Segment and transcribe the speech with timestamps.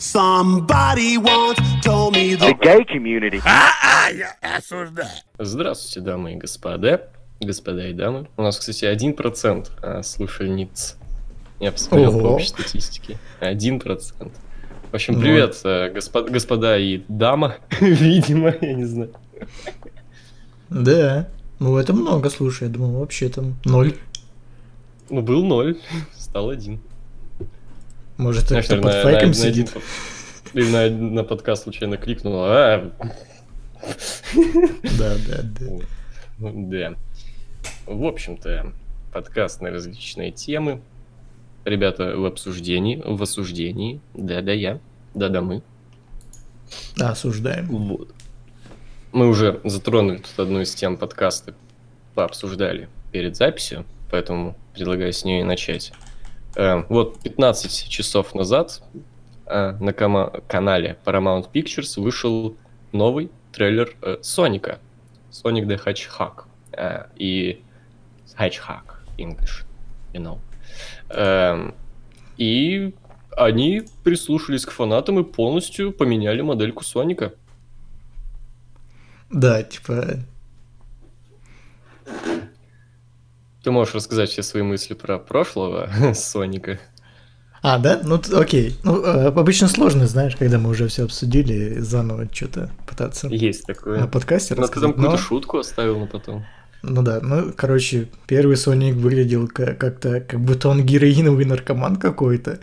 [0.00, 3.42] Somebody once told me The gay community.
[5.38, 7.10] Здравствуйте, дамы и господа.
[7.38, 8.26] Господа и дамы.
[8.38, 10.96] У нас, кстати, 1% а, слушальниц.
[11.58, 12.34] Я посмотрел по Ого.
[12.36, 13.18] общей статистике.
[13.42, 14.32] 1%.
[14.90, 17.56] В общем, привет, э, госпо- господа и дама.
[17.80, 19.12] Видимо, я не знаю.
[20.70, 21.28] Да.
[21.58, 23.94] Ну, это много, слушай, я думал, вообще там ноль.
[25.10, 25.78] Ну, был ноль,
[26.16, 26.80] стал один.
[28.20, 29.76] Может, Знаешь, это под наверное, на- фейком на сидит?
[30.52, 32.34] Или на, на подкаст случайно кликнул.
[32.44, 32.90] А,
[34.98, 35.66] Да, да, да.
[36.38, 36.94] Ну, Да.
[37.86, 38.74] В общем-то,
[39.10, 40.82] подкаст на различные темы.
[41.64, 44.00] Ребята в обсуждении, в осуждении.
[44.12, 44.80] Да-да, я.
[45.14, 45.62] Да-да, мы.
[46.96, 47.66] Да, осуждаем.
[47.68, 48.12] Вот.
[49.12, 51.54] Мы уже затронули тут одну из тем подкаста,
[52.14, 55.92] пообсуждали перед записью, поэтому предлагаю с нее и начать.
[56.56, 58.82] Э, вот 15 часов назад
[59.46, 62.56] э, на канале Paramount Pictures вышел
[62.92, 64.78] новый трейлер э, Соника.
[65.30, 66.44] Sonic the Hedgehog.
[66.72, 67.62] Э, и
[68.38, 68.82] Hedgehog
[69.18, 69.64] English,
[70.12, 70.38] you know.
[71.10, 71.74] Эм,
[72.36, 72.94] и
[73.36, 77.32] они прислушались к фанатам и полностью поменяли модельку Соника.
[79.30, 80.20] Да, типа,
[83.62, 86.78] Ты можешь рассказать все свои мысли про прошлого Соника.
[87.62, 88.00] А, да?
[88.02, 88.76] Ну, окей.
[88.84, 94.00] Ну, э, обычно сложно, знаешь, когда мы уже все обсудили, заново что-то пытаться Есть такое.
[94.00, 94.88] на подкасте Ну, ты там рассказать.
[94.96, 96.44] Но- какую-то шутку оставил на потом.
[96.82, 102.60] Ну да, ну, короче, первый Соник выглядел ка- как-то, как будто он героиновый наркоман какой-то.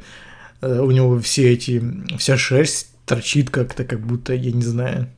[0.61, 1.79] Э, У него все эти,
[2.17, 5.09] вся шерсть торчит как-то, как будто, я не знаю,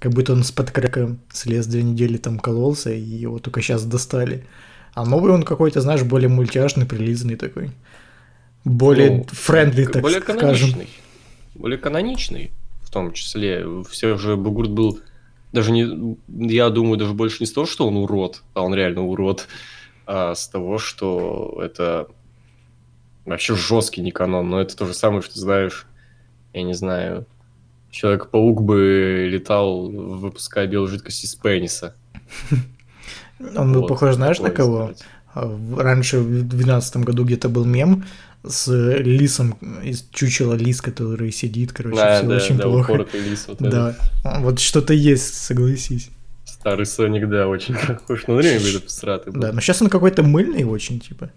[0.00, 4.44] как будто он с-под крека слез две недели там кололся, и его только сейчас достали.
[4.98, 7.70] А новый он какой-то, знаешь, более мультяшный, прилизанный такой.
[8.64, 10.40] Более Ну, френдли, так более скажем.
[10.40, 10.88] каноничный.
[11.54, 12.50] Более каноничный,
[12.82, 13.64] в том числе.
[13.88, 14.98] Все же Бугурт был
[15.52, 19.04] даже не, я думаю, даже больше не с того, что он урод, а он реально
[19.04, 19.46] урод,
[20.04, 22.08] а с того, что это
[23.24, 24.50] вообще жесткий не канон.
[24.50, 25.86] Но это то же самое, что знаешь,
[26.52, 27.24] я не знаю,
[27.92, 31.94] Человек-паук бы летал, выпуская белую жидкость из пениса.
[33.56, 34.76] Он был Вот, похож, знаешь, на кого?
[34.84, 35.04] сделать.
[35.34, 38.04] А, Раньше, в 2012 году где-то был мем
[38.46, 38.68] с
[38.98, 43.06] лисом, из чучела лис, который сидит, короче, А, все да, очень да, плохо.
[43.12, 43.70] лис вот этот.
[43.70, 46.10] Да, А, вот что-то есть, согласись.
[46.44, 48.24] Старый Соник, да, очень похож.
[48.26, 49.30] Ну, время были посраты.
[49.32, 51.30] Да, но сейчас он какой-то мыльный очень, типа.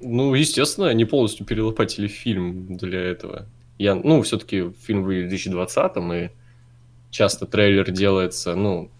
[0.00, 3.46] Ну, естественно, они полностью перелопатили фильм для этого.
[3.78, 6.28] Я, ну, все-таки фильм выйдет в 2020-м, и
[7.10, 8.90] часто трейлер делается, ну,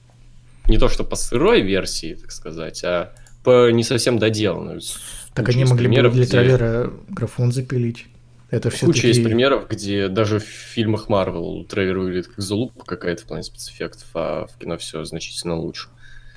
[0.69, 3.13] не то что по сырой версии, так сказать, а
[3.45, 4.81] по не совсем доделанной.
[4.81, 4.99] С
[5.35, 8.07] Так они могли бы для трейлера графон запилить.
[8.51, 13.23] Это все Куча есть примеров, где даже в фильмах Марвел трейлер выглядит как залупа какая-то
[13.23, 15.89] в плане спецэффектов, а в кино все значительно лучше.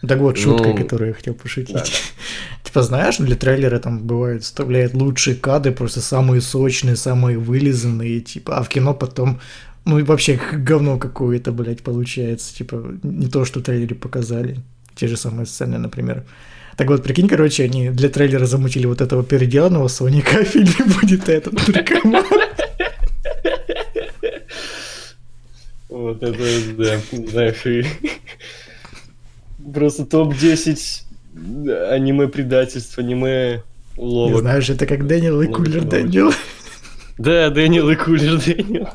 [0.08, 1.76] Так вот, шутка, Ну, которую я хотел пошутить.
[1.76, 1.84] да,
[2.64, 8.58] Типа, знаешь, для трейлера там бывает вставляют лучшие кадры, просто самые сочные, самые вылизанные, типа,
[8.58, 9.42] а в кино потом,
[9.90, 12.56] ну и вообще говно какое-то, блядь, получается.
[12.56, 14.60] Типа, не то, что в трейлере показали.
[14.96, 16.24] Те же самые сцены, например.
[16.78, 20.86] Так вот, прикинь, короче, они для трейлера замутили вот этого переделанного Соника, а в фильме
[21.02, 22.24] будет этот наркоман.
[25.90, 26.38] Вот это,
[26.78, 27.84] да, знаешь, и
[29.74, 31.04] просто топ-10
[31.90, 33.64] аниме-предательств, аниме
[33.98, 34.42] Не уловок.
[34.42, 36.32] знаешь, это как Дэниел и Ну, Cooler ну, Дэниел.
[37.20, 38.88] Да, Дэниел и Cooler Дэниел.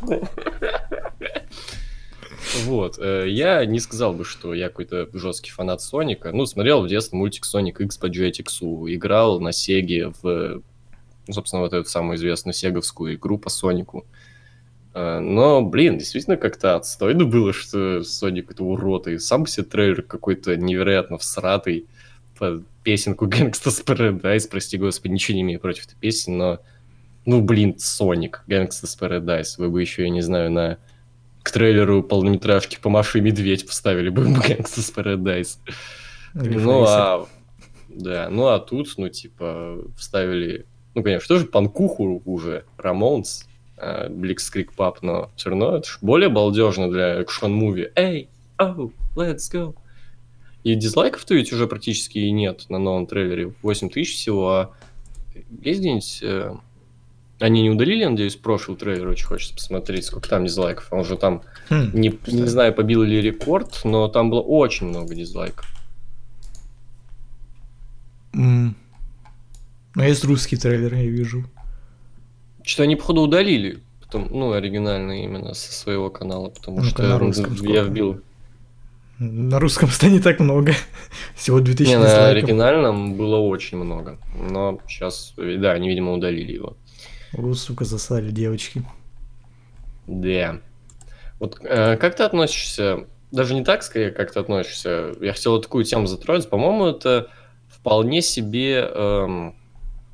[2.64, 6.32] Вот, э, я не сказал бы, что я какой-то жесткий фанат Соника.
[6.32, 8.48] Ну, смотрел в детстве мультик Sonic X по Jetix,
[8.94, 10.62] играл на Сеге в,
[11.30, 14.06] собственно, вот эту самую известную сеговскую игру по Сонику.
[14.94, 20.00] Э, Но, блин, действительно как-то отстойно было, что Соник это урод, и сам себе трейлер
[20.00, 21.88] какой-то невероятно всратый
[22.38, 26.60] под песенку Gangsta's Paradise, прости господи, ничего не имею против этой песни, но
[27.26, 29.54] ну, блин, Соник, Gangsta's Paradise.
[29.58, 30.78] Вы бы еще, я не знаю, на
[31.42, 35.58] к трейлеру полнометражки по Маше и Медведь поставили бы Gangsta's Paradise.
[36.34, 37.26] Или Ну, а...
[37.88, 40.66] Да, ну а тут, ну, типа, вставили...
[40.94, 43.46] Ну, конечно, тоже панкуху уже, Рамонс,
[44.08, 47.92] Бликскрик Пап, но все равно это более балдежно для экшон-муви.
[47.94, 49.74] Эй, оу, let's go.
[50.62, 53.52] И дизлайков-то ведь уже практически и нет на новом трейлере.
[53.62, 54.70] 8 тысяч всего, а
[55.62, 56.22] есть где-нибудь...
[57.44, 59.08] э, Они не удалили, надеюсь, прошлый трейлер?
[59.08, 60.88] Очень хочется посмотреть, сколько там дизлайков.
[60.92, 65.14] Он уже там, Хм, не, не знаю, побил ли рекорд, но там было очень много
[65.14, 65.66] дизлайков.
[68.34, 68.74] М.
[69.94, 71.44] Ну, есть русский трейлер, я вижу.
[72.64, 73.78] Что-то они, походу, удалили.
[74.00, 77.80] Потом, ну, оригинальный именно со своего канала, потому Ну-ка, что на я- русском я сколько?
[77.82, 78.20] вбил.
[79.20, 80.72] На русском станет так много.
[81.36, 84.18] Всего 2000 Не, на оригинальном было очень много.
[84.36, 86.76] Но сейчас, да, они, видимо, удалили его.
[87.36, 88.82] О, сука, засали девочки.
[90.06, 90.60] Да.
[91.40, 95.84] Вот э, как ты относишься, даже не так, скорее, как ты относишься, я хотел такую
[95.84, 97.30] тему затронуть, по-моему, это
[97.68, 99.56] вполне себе эм,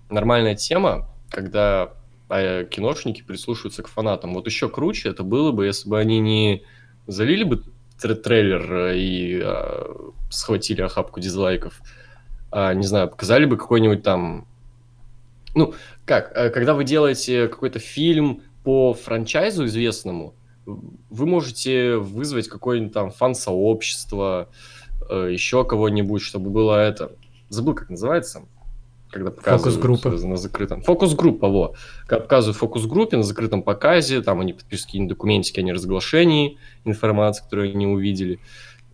[0.08, 1.93] нормальная тема, когда
[2.31, 4.34] э, киношники прислушиваются к фанатам.
[4.34, 6.62] Вот еще круче это было бы, если бы они не
[7.06, 7.62] залили бы
[8.02, 11.81] тр- трейлер э, и э, схватили охапку дизлайков,
[12.50, 14.46] а, не знаю, показали бы какой-нибудь там...
[15.55, 15.75] Ну,
[16.11, 20.35] как, э, когда вы делаете какой-то фильм по франчайзу известному,
[20.67, 24.49] вы можете вызвать какое-нибудь там фан-сообщество,
[25.09, 27.12] э, еще кого-нибудь, чтобы было это...
[27.49, 28.43] Забыл, как называется,
[29.12, 30.27] когда показывают Фокус-группа.
[30.27, 30.83] на закрытом...
[30.83, 31.75] Фокус-группа, во.
[32.09, 37.71] Когда показывают фокус-группе на закрытом показе, там они подписывают какие-нибудь документики о неразглашении информации, которую
[37.71, 38.41] они увидели,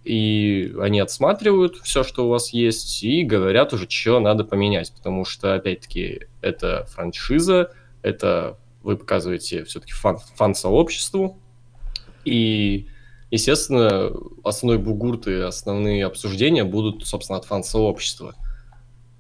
[0.07, 5.25] и они отсматривают все, что у вас есть, и говорят уже, что надо поменять, потому
[5.25, 7.73] что, опять-таки, это франшиза,
[8.03, 11.41] это вы показываете все-таки фан- фан-сообществу,
[12.25, 12.87] и,
[13.33, 14.13] естественно,
[14.45, 18.37] основной бугурт и основные обсуждения будут, собственно, от фан-сообщества.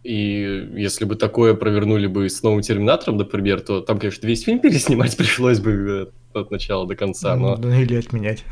[0.04, 4.60] И если бы такое провернули бы с новым Терминатором, например, то там, конечно, весь фильм
[4.60, 7.56] переснимать пришлось бы э, от начала до конца, но...
[7.56, 8.44] Ну, Или отменять.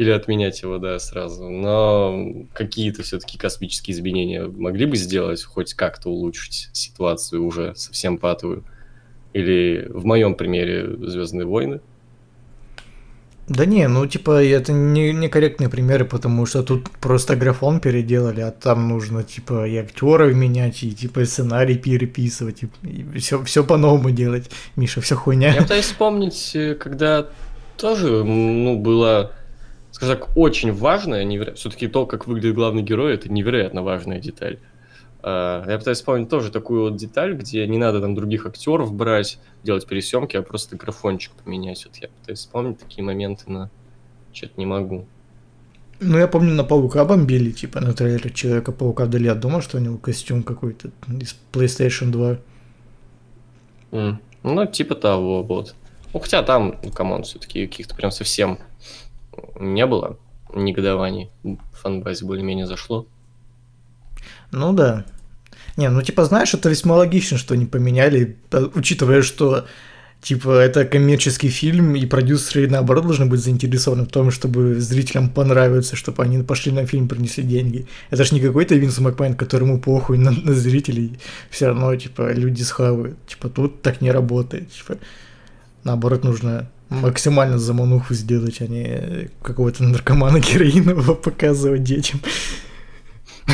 [0.00, 1.50] Или отменять его, да, сразу.
[1.50, 8.64] Но какие-то все-таки космические изменения могли бы сделать, хоть как-то улучшить ситуацию уже совсем патовую.
[9.34, 11.80] Или в моем примере Звездные войны.
[13.46, 18.52] Да не, ну типа это не некорректные примеры, потому что тут просто графон переделали, а
[18.52, 24.50] там нужно типа и актеров менять, и типа сценарий переписывать, и, все, все по-новому делать.
[24.76, 25.52] Миша, все хуйня.
[25.52, 27.26] Я пытаюсь вспомнить, э, когда
[27.76, 29.32] тоже, ну, было,
[30.00, 31.52] скажем так, очень важная, неверо...
[31.54, 34.58] все-таки то, как выглядит главный герой, это невероятно важная деталь.
[35.22, 39.38] А, Я пытаюсь вспомнить тоже такую вот деталь, где не надо там других актеров брать,
[39.62, 41.84] делать пересъемки, а просто графончик поменять.
[41.84, 43.68] Вот я пытаюсь вспомнить такие моменты, но
[44.32, 45.06] что-то не могу.
[46.00, 49.80] Ну я помню, на Паука бомбили, типа на трейлере Человека-паука вдали от дома, что у
[49.80, 52.38] него костюм какой-то из PlayStation 2.
[53.92, 55.74] М, Ну, типа того, вот.
[56.14, 58.58] Ну, хотя там, ну, come on, все-таки каких-то прям совсем
[59.58, 60.18] не было
[60.54, 61.30] негодований.
[61.72, 63.06] Фанбазе более-менее зашло.
[64.50, 65.04] Ну да.
[65.76, 68.36] Не, ну типа знаешь, это весьма логично, что они поменяли,
[68.74, 69.66] учитывая, что
[70.20, 75.96] типа это коммерческий фильм, и продюсеры наоборот должны быть заинтересованы в том, чтобы зрителям понравиться,
[75.96, 77.86] чтобы они пошли на фильм, принесли деньги.
[78.10, 81.18] Это ж не какой-то Винс Макмен, которому похуй на, на зрителей,
[81.50, 83.16] все равно типа люди схавают.
[83.26, 84.70] Типа тут так не работает.
[84.72, 84.98] Типа,
[85.84, 92.20] наоборот, нужно максимально замануху сделать, а не какого-то наркомана героинового показывать детям.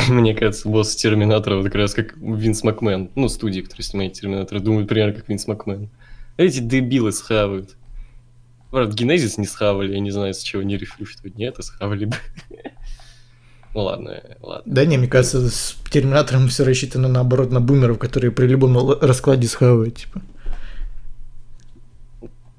[0.09, 3.09] Мне кажется, босс Терминатора вот как раз как Винс Макмен.
[3.15, 5.89] Ну, студии, которые снимают Терминатора, думают примерно как Винс Макмен.
[6.37, 7.75] Эти дебилы схавают.
[8.69, 12.05] Правда, Генезис не схавали, я не знаю, с чего не решили, что нет, а схавали
[12.05, 12.15] бы.
[13.73, 14.63] Ну ладно, ладно.
[14.73, 19.47] Да не, мне кажется, с Терминатором все рассчитано наоборот на бумеров, которые при любом раскладе
[19.47, 20.21] схавают, типа.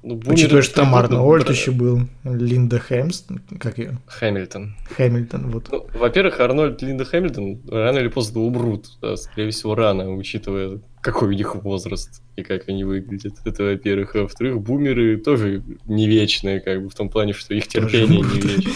[0.01, 3.25] Ну, Учитывая, что там бра- еще был, Линда Хэмс,
[3.59, 4.75] как ее, Хэмилтон.
[4.95, 5.67] Хэмилтон, вот.
[5.71, 8.87] Ну, во-первых, Арнольд и Линда Хэмилтон рано или поздно умрут.
[9.01, 13.33] да, скорее всего, рано, учитывая, какой у них возраст и как они выглядят.
[13.43, 14.15] Это, во-первых.
[14.15, 18.39] А во-вторых, бумеры тоже не вечные, как бы, в том плане, что их терпение не
[18.39, 18.73] вечное.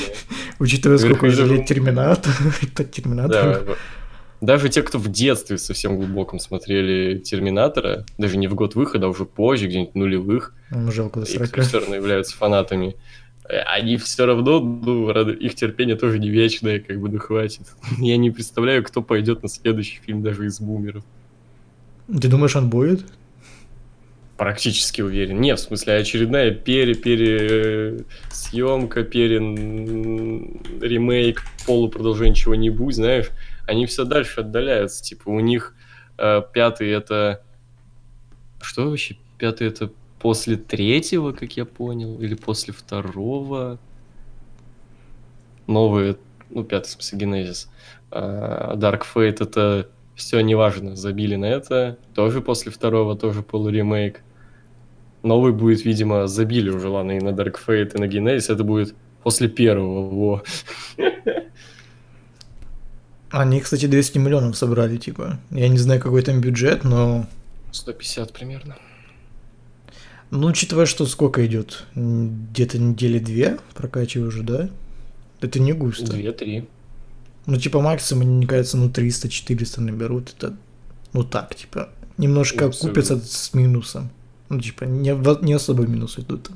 [0.60, 3.78] Учитывая, сколько уже лет Терминатор, это Терминатор.
[4.44, 9.06] Да, даже те, кто в детстве совсем глубоком смотрели Терминатора, даже не в год выхода,
[9.06, 11.62] а уже позже, где-нибудь нулевых, около и кто 40.
[11.62, 12.98] все равно являются фанатами,
[13.48, 17.62] э, они все равно, ну, их терпение тоже не вечное, как бы, ну, хватит.
[18.00, 21.06] Я не представляю, кто пойдет на следующий фильм даже из бумеров.
[22.10, 23.06] Ты думаешь, он будет?
[24.36, 25.40] Практически уверен.
[25.40, 33.30] Не, в смысле, очередная пере-пере съемка, пере м, ремейк, полупродолжение чего-нибудь, знаешь,
[33.68, 35.04] они все дальше отдаляются.
[35.04, 35.76] Типа, у них
[36.18, 37.44] э, пятый это...
[38.62, 39.18] Что вообще?
[39.38, 43.78] Пятый это после третьего, как я понял, или после второго.
[45.68, 46.18] Новые,
[46.50, 47.70] ну, пятый, в смысле, Генезис.
[48.12, 51.98] А, Dark Fate это все неважно, забили на это.
[52.14, 54.22] Тоже после второго, тоже полуремейк.
[55.24, 58.94] Новый будет, видимо, забили уже, ладно, и на Dark Fate, и на Genesis, это будет
[59.24, 60.44] после первого, во.
[63.34, 65.40] Они, кстати, 200 миллионов собрали, типа.
[65.50, 67.26] Я не знаю, какой там бюджет, но...
[67.72, 68.78] 150 примерно.
[70.30, 71.86] Ну, учитывая, что сколько идет?
[71.96, 74.70] Где-то недели две прокачиваю уже, да?
[75.42, 76.12] Это не густо.
[76.12, 76.68] Две-три.
[77.48, 80.36] Ну, типа, максимум, мне кажется, ну, 300-400 наберут.
[80.38, 80.56] Это,
[81.14, 84.12] ну, так, типа, немножко купятся с минусом.
[84.50, 85.10] Ну, типа, не,
[85.44, 86.52] не особо минус идут.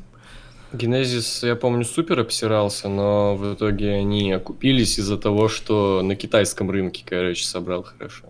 [0.73, 6.69] Генезис, я помню, супер обсирался, но в итоге они окупились из-за того, что на китайском
[6.69, 8.25] рынке, короче, собрал хорошо.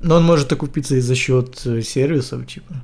[0.00, 2.74] Но он может окупиться и за счет э, сервисов, типа.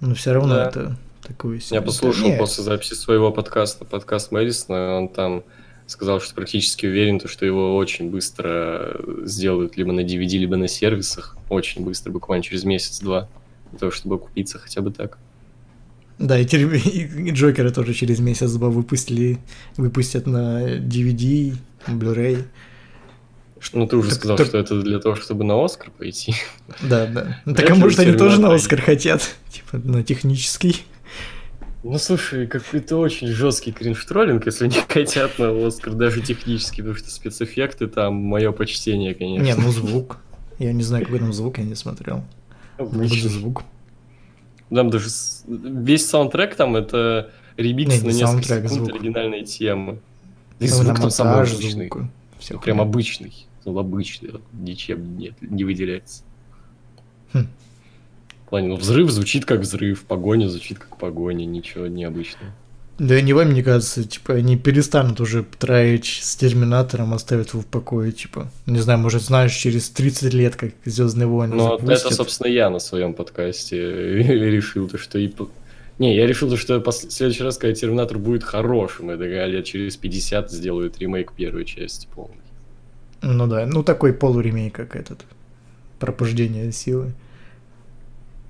[0.00, 0.68] Но все равно Да.
[0.68, 1.76] это такое себе.
[1.76, 5.44] Я послушал Не, после записи своего подкаста, подкаст Мэдисона, он там
[5.86, 10.68] сказал, что практически уверен, то, что его очень быстро сделают либо на DVD, либо на
[10.68, 11.36] сервисах.
[11.50, 13.28] Очень быстро, буквально через месяц-два.
[13.70, 15.18] Для того, чтобы окупиться хотя бы так.
[16.18, 16.80] Да, и, теперь-
[17.28, 19.38] и Джокера тоже через месяц-два выпустили,
[19.76, 21.54] выпустят на DVD,
[21.86, 22.44] Blu-ray.
[23.72, 26.34] Ну, ты уже Так- сказал, так- что это для того, чтобы на Оскар пойти.
[26.82, 27.40] Да, да.
[27.44, 29.22] Ну, так а может они тоже на Оскар хотят?
[29.50, 30.82] Типа на технический.
[31.82, 37.10] Ну, слушай, какой-то очень жесткий кринж-троллинг, если они хотят на Оскар, даже технически, потому что
[37.10, 39.44] спецэффекты там мое почтение, конечно.
[39.44, 40.18] Не, ну звук.
[40.58, 42.24] Я не знаю, какой там звук, я не смотрел.
[42.78, 43.28] Обычный.
[43.30, 43.62] звук.
[44.74, 48.90] Там даже с- весь саундтрек там это ремикс Не, на не несколько секунд звук.
[48.94, 49.98] оригинальной темы.
[50.58, 51.90] И Там звук там самый обычный.
[51.92, 52.08] Ну,
[52.60, 52.82] Прям хуйня.
[52.82, 53.46] обычный.
[53.64, 56.22] Ну, обычный, вот, ничем не, не выделяется.
[57.32, 57.46] Хм.
[58.44, 62.52] В плане, ну, взрыв звучит как взрыв, погоня звучит как погоня, ничего необычного.
[62.98, 67.60] Да и не вам, мне кажется, типа, они перестанут уже траить с Терминатором, оставят его
[67.60, 68.50] в покое, типа.
[68.64, 72.06] Не знаю, может, знаешь, через 30 лет, как Звездные войны Ну, запустят.
[72.06, 73.76] это, собственно, я на своем подкасте
[74.22, 75.30] решил, то, что и...
[75.98, 79.66] Не, я решил, то, что в следующий раз, когда Терминатор будет хорошим, это я лет
[79.66, 82.36] через 50 сделают ремейк первой части полный.
[83.20, 85.20] Ну да, ну такой полуремей, как этот.
[85.98, 87.12] Пробуждение силы.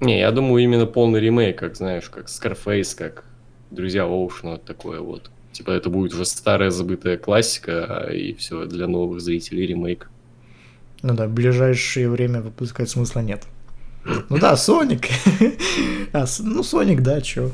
[0.00, 3.24] Не, я думаю, именно полный ремейк, как, знаешь, как Scarface, как
[3.70, 5.30] Друзья Оушена, вот такое вот.
[5.52, 10.10] Типа это будет уже старая забытая классика, а, и все для новых зрителей ремейк.
[11.02, 13.44] Ну да, в ближайшее время выпускать смысла нет.
[14.28, 15.06] Ну да, Соник.
[16.12, 17.50] А, ну, Соник, да, чё.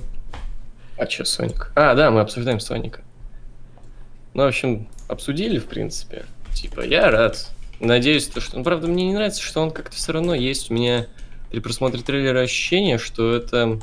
[0.97, 1.73] А чё, Соник?
[1.75, 3.00] А, да, мы обсуждаем Соника.
[4.35, 6.26] Ну, в общем, обсудили, в принципе.
[6.54, 7.50] Типа, я рад.
[7.81, 8.59] Надеюсь, то, что...
[8.59, 10.71] Ну, правда, мне не нравится, что он как-то все равно есть.
[10.71, 11.07] У меня
[11.50, 13.81] при просмотре трейлера ощущение, что это...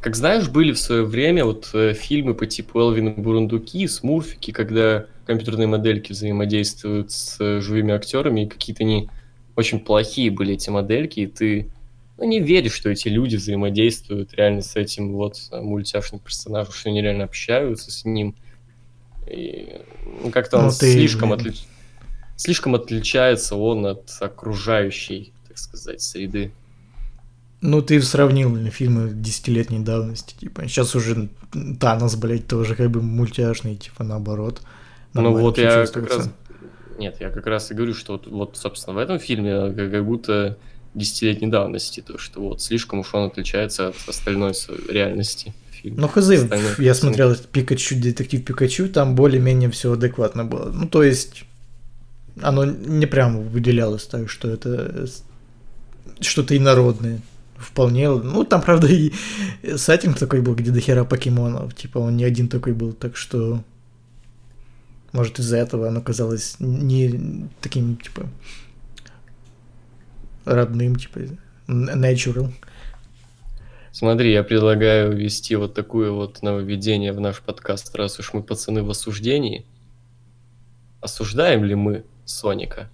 [0.00, 4.52] Как знаешь, были в свое время вот э, фильмы по типу Элвин и Бурундуки, Смурфики,
[4.52, 9.10] когда компьютерные модельки взаимодействуют с э, живыми актерами, и какие-то не
[9.56, 11.68] очень плохие были эти модельки, и ты
[12.16, 16.90] ну, не веришь, что эти люди взаимодействуют реально с этим вот э, мультяшным персонажем, что
[16.90, 18.34] они реально общаются с ним.
[19.28, 19.80] И,
[20.22, 21.58] ну, как-то он Ну, ты слишком, отли-
[22.36, 26.52] слишком отличается он от окружающей, так сказать, среды.
[27.60, 30.62] Ну, ты сравнил наверное, фильмы десятилетней давности, типа.
[30.68, 31.28] Сейчас уже
[31.80, 34.62] Танос, блядь, тоже как бы мультяшный, типа, наоборот.
[35.14, 36.30] Ну вот я как раз...
[36.98, 40.04] Нет, я как раз и говорю, что вот, вот, собственно, в этом фильме как, как
[40.04, 40.56] будто
[40.94, 44.52] десятилетней давности, то, что вот слишком уж он отличается от остальной
[44.88, 46.02] реальности фильма.
[46.02, 46.30] Ну, хз,
[46.78, 50.70] я смотрел Пикачу, детектив Пикачу, там более-менее все адекватно было.
[50.72, 51.44] Ну, то есть,
[52.42, 55.24] оно не прям выделялось так, что это с-
[56.20, 57.20] что-то инородное.
[57.58, 59.12] Вполне, ну, там, правда, и
[59.76, 63.62] сеттинг такой был, где дохера покемонов, типа, он не один такой был, так что,
[65.12, 68.28] может, из-за этого оно казалось не таким, типа,
[70.44, 71.20] родным, типа,
[71.66, 72.52] natural.
[73.90, 78.84] Смотри, я предлагаю ввести вот такое вот нововведение в наш подкаст, раз уж мы пацаны
[78.84, 79.66] в осуждении.
[81.00, 82.88] Осуждаем ли мы Соника?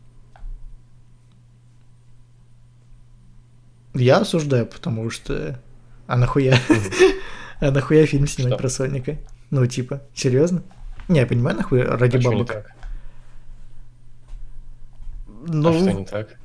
[3.95, 5.61] Я осуждаю, потому что...
[6.07, 6.59] А нахуя?
[7.61, 8.59] А нахуя фильм снимать Что?
[8.59, 9.17] про Соника?
[9.51, 10.63] Ну, типа, серьезно?
[11.09, 12.53] Не, я понимаю, нахуя, ради А что не бабок.
[12.53, 12.71] так?
[15.47, 16.37] Ну, А что не так?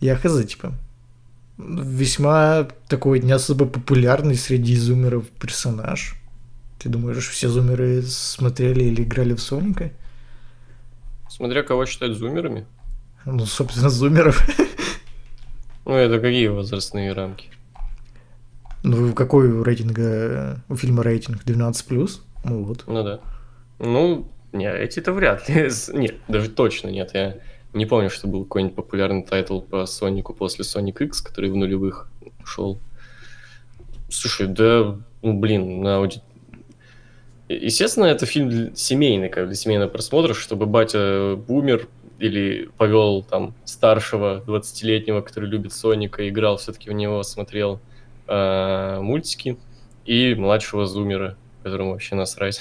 [0.00, 0.72] я хз, типа.
[1.58, 6.14] Весьма такой не особо популярный среди зумеров персонаж.
[6.78, 9.90] Ты думаешь, все зумеры смотрели или играли в Соника?
[11.28, 12.66] Смотря кого считать зумерами.
[13.24, 14.40] Ну, собственно, зумеров.
[15.88, 17.48] Ну, это какие возрастные рамки?
[18.82, 21.42] Ну, какой у рейтинга, у фильма рейтинг?
[21.44, 22.10] 12+.
[22.44, 22.84] Ну вот.
[22.86, 23.20] Ну да.
[23.78, 25.70] Ну, не, эти-то вряд ли.
[25.94, 27.12] Нет, даже точно нет.
[27.14, 27.36] Я
[27.72, 32.06] не помню, что был какой-нибудь популярный title по Сонику после Sonic X, который в нулевых
[32.44, 32.78] шел.
[34.10, 36.20] Слушай, да, ну, блин, на ауди-
[37.48, 41.88] Естественно, это фильм для- семейный, как для семейного просмотра, чтобы батя бумер
[42.18, 47.80] или повел там старшего 20-летнего, который любит Соника, играл все-таки в него, смотрел
[48.26, 49.56] э, мультики,
[50.04, 52.60] и младшего зумера, которому вообще насрать.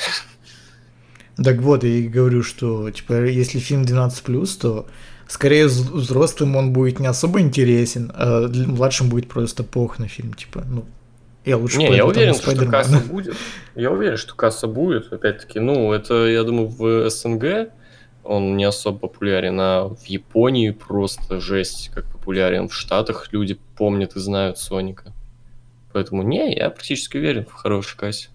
[1.44, 4.88] Так вот, я и говорю, что, типа, если фильм 12+, то
[5.28, 10.64] скорее взрослым он будет не особо интересен, а младшим будет просто пох на фильм, типа,
[10.68, 10.86] ну,
[11.46, 13.36] я лучше Не, я уверен, что касса будет.
[13.76, 17.70] Я уверен, что касса будет, опять-таки, ну, это, я думаю, в СНГ
[18.28, 22.68] он не особо популярен, а в Японии просто жесть, как популярен.
[22.68, 25.14] В Штатах люди помнят и знают Соника.
[25.94, 28.30] Поэтому не, я практически уверен в хорошей кассе.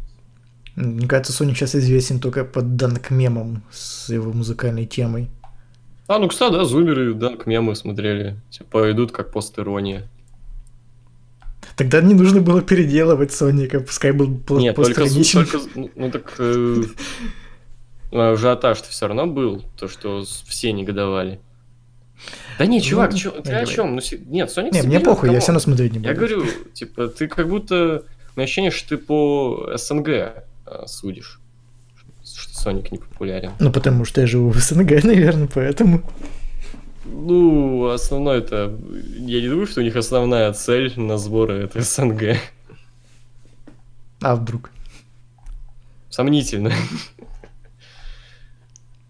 [0.74, 5.28] Мне кажется, Соник сейчас известен только под данк мемом с его музыкальной темой.
[6.08, 8.36] А, ну, кстати, да, зумеры данк мемы смотрели.
[8.50, 10.08] Типа идут как постерония.
[11.76, 16.82] Тогда не нужно было переделывать Соника, пускай был Нет, только, только, ну, ну так э,
[18.12, 21.40] ажиотаж-то все равно был, то, что все негодовали.
[22.58, 23.96] Да не, чувак, ну, чё, ты о чем?
[23.96, 26.08] Ну, нет, Соник Не, мне похуй, я все равно смотреть не буду.
[26.08, 28.04] Я говорю, типа, ты как будто...
[28.36, 30.08] Меня ощущение, что ты по СНГ
[30.64, 31.40] а, судишь.
[32.24, 33.52] Что Соник не популярен.
[33.58, 36.02] Ну, потому что я живу в СНГ, наверное, поэтому.
[37.04, 38.78] Ну, основное это...
[39.18, 42.36] Я не думаю, что у них основная цель на сборы это СНГ.
[44.20, 44.70] А вдруг?
[46.10, 46.72] Сомнительно.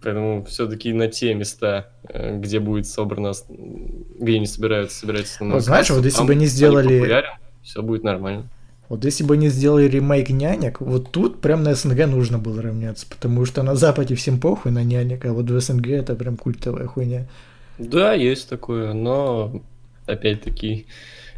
[0.02, 5.62] Поэтому все-таки на те места, э, где будет собрано, где они собираются, собираются на вот,
[5.62, 7.25] Знаешь, вот если бы они сделали...
[7.62, 8.49] Все будет нормально.
[8.88, 13.06] Вот если бы они сделали ремейк нянек, вот тут прям на СНГ нужно было равняться,
[13.09, 16.87] потому что на Западе всем похуй на нянек, а вот в СНГ это прям культовая
[16.87, 17.26] хуйня.
[17.78, 19.62] Да, есть такое, но
[20.06, 20.87] опять-таки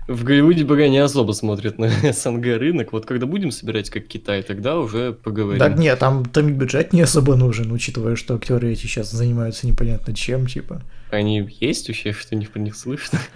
[0.06, 2.92] в Голливуде пока не особо смотрят на СНГ рынок.
[2.92, 5.58] Вот когда будем собирать как Китай, тогда уже поговорим.
[5.58, 10.14] Так нет, там, там бюджет не особо нужен, учитывая, что актеры эти сейчас занимаются непонятно
[10.14, 10.82] чем, типа.
[11.11, 13.18] Они есть вообще, что не про них слышно?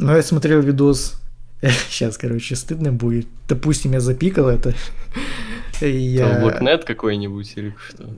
[0.00, 1.20] Ну, я смотрел видос,
[1.90, 3.26] сейчас, короче, стыдно будет.
[3.48, 4.74] Допустим, я запикал это.
[5.80, 6.40] Я...
[6.40, 8.08] Блокнет какой-нибудь или что?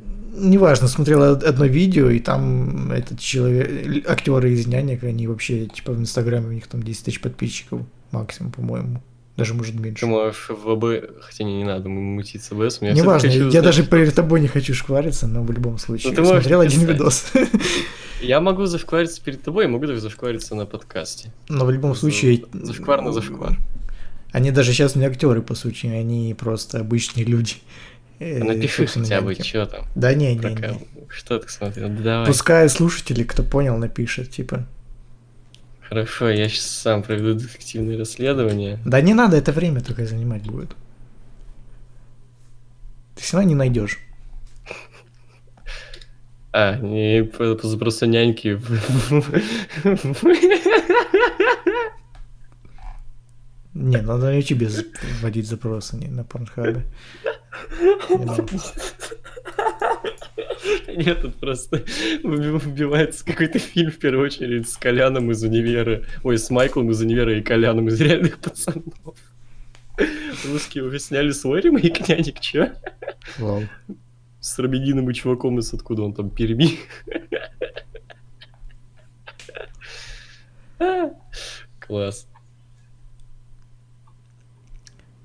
[0.40, 6.00] неважно, смотрел одно видео, и там этот человек, актеры из нянек, они вообще, типа, в
[6.00, 9.02] Инстаграме у них там 10 тысяч подписчиков максимум, по-моему.
[9.36, 10.00] Даже может меньше.
[10.00, 12.86] Ты можешь в АБ, хотя не, не надо мутиться в СМ.
[12.86, 13.90] Неважно, я узнать, даже что...
[13.90, 16.10] перед тобой не хочу шквариться, но в любом случае.
[16.10, 17.32] Ну, ты смотрел один видос.
[18.20, 21.32] Я могу зашквариться перед тобой, могу даже зашквариться на подкасте.
[21.48, 22.44] Но в любом случае...
[22.52, 23.56] Зашквар на зашквар.
[24.32, 27.54] Они даже сейчас не актеры, по сути, они просто обычные люди.
[28.20, 29.86] Э, напиши хотя бы, что там.
[29.94, 30.86] Да не, не, не.
[31.08, 31.88] Что ты смотрел?
[31.88, 32.26] давай.
[32.26, 34.66] Пускай слушатели, кто понял, напишет, типа.
[35.80, 38.78] Хорошо, я сейчас сам проведу детективное расследование.
[38.84, 40.70] Да не надо, это время только занимать будет.
[43.16, 43.98] Ты все равно не найдешь.
[46.52, 48.60] А, не просто няньки.
[53.80, 54.68] Не, надо на YouTube
[55.22, 56.84] вводить запросы, не на Порнхабе.
[60.86, 61.82] Нет, тут просто
[62.22, 66.02] выбивается какой-то фильм, в первую очередь, с Коляном из универа.
[66.22, 68.92] Ой, с Майклом из универа и Коляном из реальных пацанов.
[70.46, 72.68] Русские уже сняли свой ремейк нянек, чё?
[73.38, 73.62] Вау.
[74.40, 76.80] С Робидином и чуваком из откуда он там, Перми.
[81.78, 82.26] Класс.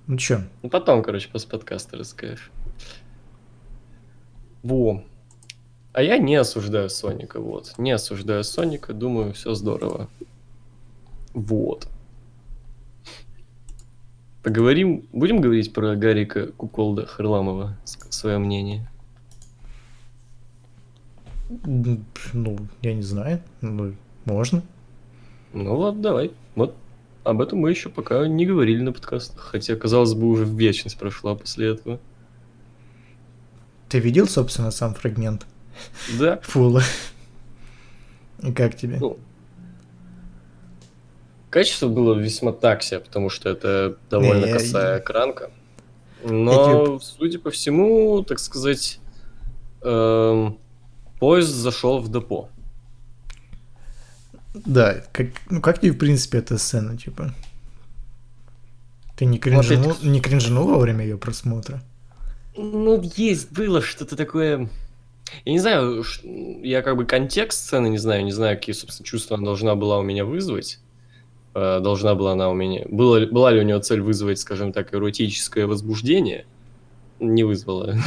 [0.07, 0.41] Ну чё?
[0.61, 2.51] Ну потом, короче, после подкаста расскажешь.
[4.61, 5.03] Во.
[5.93, 7.73] А я не осуждаю Соника, вот.
[7.77, 10.09] Не осуждаю Соника, думаю, все здорово.
[11.33, 11.87] Вот.
[14.43, 18.87] Поговорим, будем говорить про Гарика Куколда Харламова, свое мнение?
[21.63, 24.61] Ну, я не знаю, ну, можно.
[25.53, 26.31] Ну вот, давай.
[26.55, 26.75] Вот
[27.25, 31.35] об этом мы еще пока не говорили на подкастах, хотя, казалось бы, уже вечность прошла
[31.35, 31.99] после этого.
[33.89, 35.45] Ты видел, собственно, сам фрагмент?
[36.19, 36.39] Да.
[36.43, 36.83] Фула.
[38.43, 38.97] И как тебе?
[38.99, 39.17] Ну,
[41.49, 44.99] качество было весьма так себе, потому что это довольно не, косая я...
[44.99, 45.51] экранка.
[46.23, 46.99] Но, я...
[46.99, 48.99] судя по всему, так сказать,
[49.81, 50.59] эм,
[51.19, 52.49] поезд зашел в депо.
[54.63, 57.33] Да, как, ну как тебе, в принципе, эта сцена, типа?
[59.15, 61.81] Ты не кринжанул, вот не кринжанул во время ее просмотра?
[62.57, 64.69] Ну, есть, было что-то такое...
[65.43, 66.03] Я не знаю,
[66.63, 69.97] я как бы контекст сцены не знаю, не знаю, какие, собственно, чувства она должна была
[69.97, 70.79] у меня вызвать.
[71.53, 72.83] Э, должна была она у меня...
[72.87, 76.45] Было, была ли у нее цель вызвать, скажем так, эротическое возбуждение?
[77.19, 77.97] Не вызвала.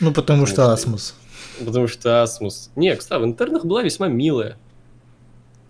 [0.00, 1.14] Ну, потому, что асмус.
[1.64, 2.70] Потому что асмус.
[2.76, 4.58] Не, кстати, в интернах была весьма милая.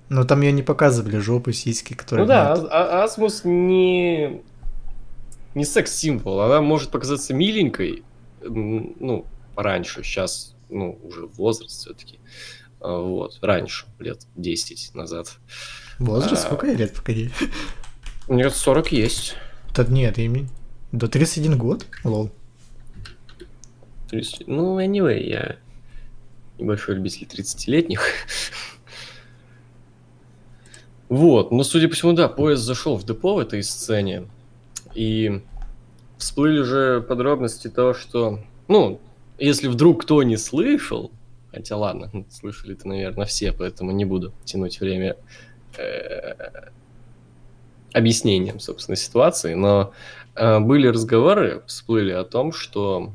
[0.08, 2.24] Но там ее не показывали, жопы, сиськи, которые...
[2.24, 4.42] Ну да, а- а- Асмус не...
[5.54, 8.02] Не секс-символ, она может показаться миленькой,
[8.42, 9.24] ну,
[9.56, 12.20] раньше, сейчас, ну, уже возраст все-таки.
[12.78, 15.32] Вот, раньше, лет 10 назад.
[15.98, 16.44] Возраст?
[16.44, 17.30] а- Сколько лет, погоди?
[18.28, 19.34] Мне кажется, 40 есть.
[19.74, 20.46] Да нет, ими...
[20.92, 21.86] До 31 год?
[22.04, 22.30] Лол.
[24.10, 24.46] 30.
[24.46, 25.56] Ну, anyway, я
[26.58, 28.00] небольшой любитель 30-летних.
[31.08, 34.24] Вот, но судя по всему, да, поезд зашел в депо в этой сцене,
[34.94, 35.42] и
[36.18, 39.00] всплыли же подробности того, что, ну,
[39.38, 41.12] если вдруг кто не слышал,
[41.52, 45.16] хотя ладно, слышали-то, наверное, все, поэтому не буду тянуть время
[45.78, 46.34] э,
[47.92, 49.92] объяснением, собственно, ситуации, но
[50.34, 53.12] э, были разговоры, всплыли о том, что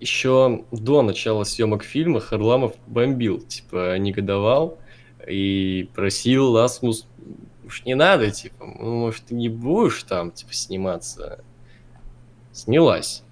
[0.00, 4.78] еще до начала съемок фильма Харламов бомбил, типа, негодовал
[5.26, 7.06] и просил Асмус,
[7.64, 11.44] уж не надо, типа, ну, может, ты не будешь там, типа, сниматься.
[12.52, 13.22] Снялась.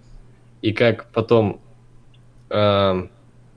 [0.62, 1.61] И как потом,
[2.51, 3.09] э,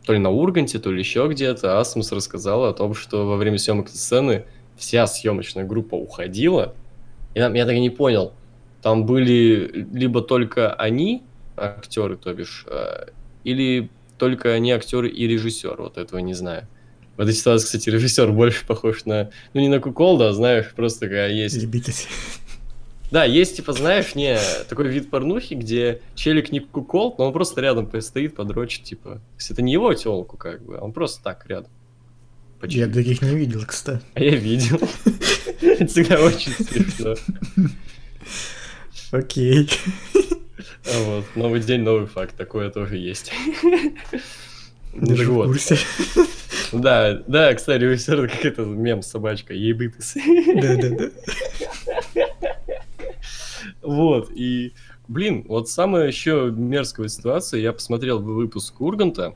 [0.06, 3.58] то ли на Урганте, то ли еще где-то, Асмус рассказал о том, что во время
[3.58, 6.74] съемок сцены вся съемочная группа уходила.
[7.34, 8.34] И там, я так и не понял,
[8.82, 11.24] там были либо только они,
[11.56, 13.08] актеры, то бишь, э,
[13.44, 16.68] или только они актеры и режиссер, вот этого не знаю.
[17.22, 21.02] В этой ситуации, кстати, режиссер больше похож на, ну не на куколда, а знаешь, просто
[21.02, 21.56] такая есть.
[21.56, 22.08] Ебитесь.
[23.12, 27.62] Да, есть, типа, знаешь, не такой вид порнухи, где челик не куколд, но он просто
[27.62, 29.10] рядом стоит, подрочит, типа.
[29.10, 31.70] То есть это не его телку, как бы, он просто так рядом.
[32.64, 32.92] Я Почему?
[32.92, 34.02] таких не видел, кстати.
[34.16, 34.80] А я видел.
[35.62, 37.16] Это всегда очень смешно.
[39.12, 39.70] Окей.
[40.88, 43.32] А Вот, новый день, новый факт, такое тоже есть.
[44.94, 45.48] Ну Даже так в вот.
[45.48, 45.78] курсе.
[46.74, 50.16] Да, да, кстати, режиссер как это мем собачка, ебытыс.
[50.16, 51.10] Да-да-да.
[53.82, 54.74] Вот, и,
[55.08, 59.34] блин, вот самая еще мерзкая ситуация, я посмотрел выпуск Урганта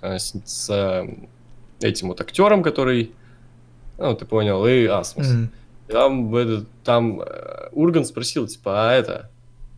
[0.00, 1.06] а, с, с, а,
[1.80, 3.12] этим вот актером, который,
[3.98, 5.28] ну, ты понял, и Асмус.
[5.28, 5.50] М.
[5.88, 9.30] Там, этот, там э, Ургант спросил, типа, а это,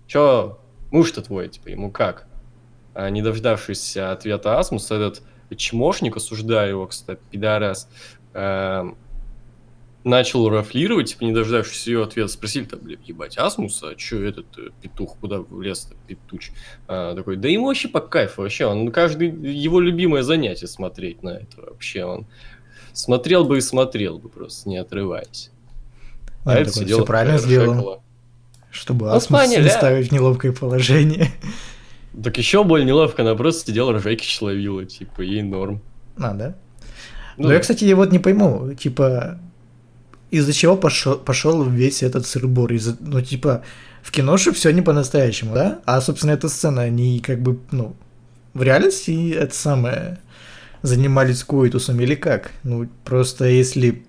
[0.07, 0.59] чё,
[0.91, 2.27] муж-то твой, типа, ему как?
[2.95, 5.23] А, не дождавшись ответа Асмуса, этот
[5.57, 7.89] чмошник, осуждая его, кстати, пидорас,
[8.33, 8.97] эм,
[10.05, 14.47] начал рафлировать, типа, не дождавшись ее ответа, спросили, там, блин, ебать, Асмуса, а чё этот
[14.59, 16.51] э, петух, куда влез-то, петуч?
[16.87, 21.31] А, такой, да ему вообще по кайфу, вообще, он, каждый, его любимое занятие смотреть на
[21.31, 22.27] это вообще, он
[22.93, 25.51] смотрел бы и смотрел бы просто, не отрываясь.
[26.45, 28.03] Он А это такой, сидела «Всё правильно сделал,
[28.71, 31.31] чтобы Ну, Асмус не ставить в неловкое положение.
[32.23, 35.83] Так еще более неловко, она просто сидела, ржаки ловила, типа, ей норм.
[36.17, 36.55] А, да?
[37.37, 39.39] Ну Но я, кстати, вот не пойму, типа,
[40.31, 42.73] из-за чего пошел, пошел весь этот сырбор?
[42.73, 43.65] Из-за, ну, типа,
[44.03, 45.81] в киноше все не по-настоящему, да?
[45.87, 47.97] А, собственно, эта сцена, они как бы, ну,
[48.53, 50.19] в реальности это самое
[50.83, 52.53] занимались коитусом или как?
[52.63, 54.05] Ну, просто если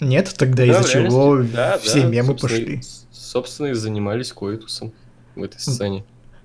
[0.00, 2.80] нет, тогда Да, из-за чего да, все да, мемы собственно, пошли?
[3.12, 4.92] Собственно, и занимались коитусом
[5.36, 6.04] в этой сцене.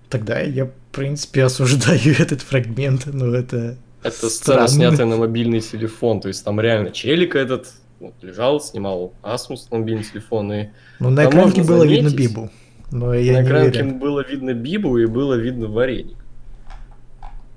[0.10, 3.78] Тогда я, в принципе, осуждаю этот фрагмент, но это...
[4.04, 4.67] Это сцена, странно.
[4.67, 7.67] снятая на мобильный телефон, то есть там реально челик этот
[8.00, 10.67] вот, лежал, снимал Асмус на мобильный телефон, и
[11.00, 12.30] Ну, на Там экранке можно было видно заметить.
[12.30, 12.50] Бибу,
[12.91, 14.00] но я на не экранке уверен.
[14.00, 16.17] было видно Бибу и было видно вареник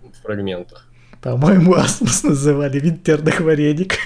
[0.02, 0.86] в фрагментах.
[1.20, 3.98] По-моему, Асмус называли винтерных вареник.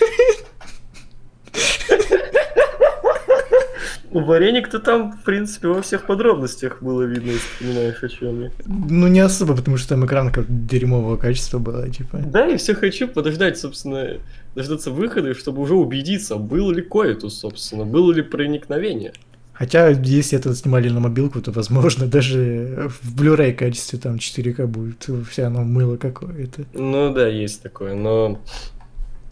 [4.15, 8.51] Ну, вареник-то там, в принципе, во всех подробностях было видно, если понимаешь, о чем я.
[8.65, 12.19] Ну, не особо, потому что там экран как дерьмового качества было, типа.
[12.25, 14.19] Да, и все хочу подождать, собственно,
[14.55, 19.13] дождаться выхода, чтобы уже убедиться, был ли коитус, собственно, было ли проникновение.
[19.53, 25.09] Хотя, если это снимали на мобилку, то, возможно, даже в Blu-ray качестве там 4К будет
[25.29, 26.67] все оно мыло какое-то.
[26.73, 28.41] Ну да, есть такое, но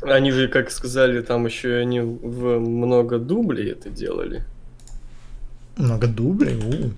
[0.01, 4.43] они же, как сказали, там еще они в много дублей это делали.
[5.77, 6.57] Много дублей?
[6.57, 6.91] у.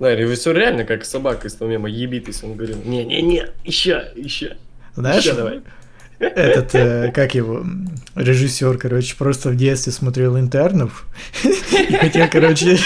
[0.00, 4.56] Да, режиссер реально как собака из того мема ебитый, он говорил, не-не-не, еще, еще,
[4.94, 5.60] Знаешь, еще давай.
[6.18, 7.66] этот, э, как его,
[8.14, 11.06] режиссер, короче, просто в детстве смотрел интернов
[11.44, 12.78] и хотел, короче,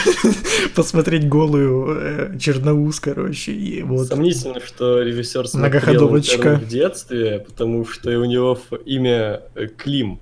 [0.74, 4.08] посмотреть голую э, черноус, короче, и вот.
[4.08, 10.18] Сомнительно, что режиссер смотрел в детстве, потому что у него имя э, Клим.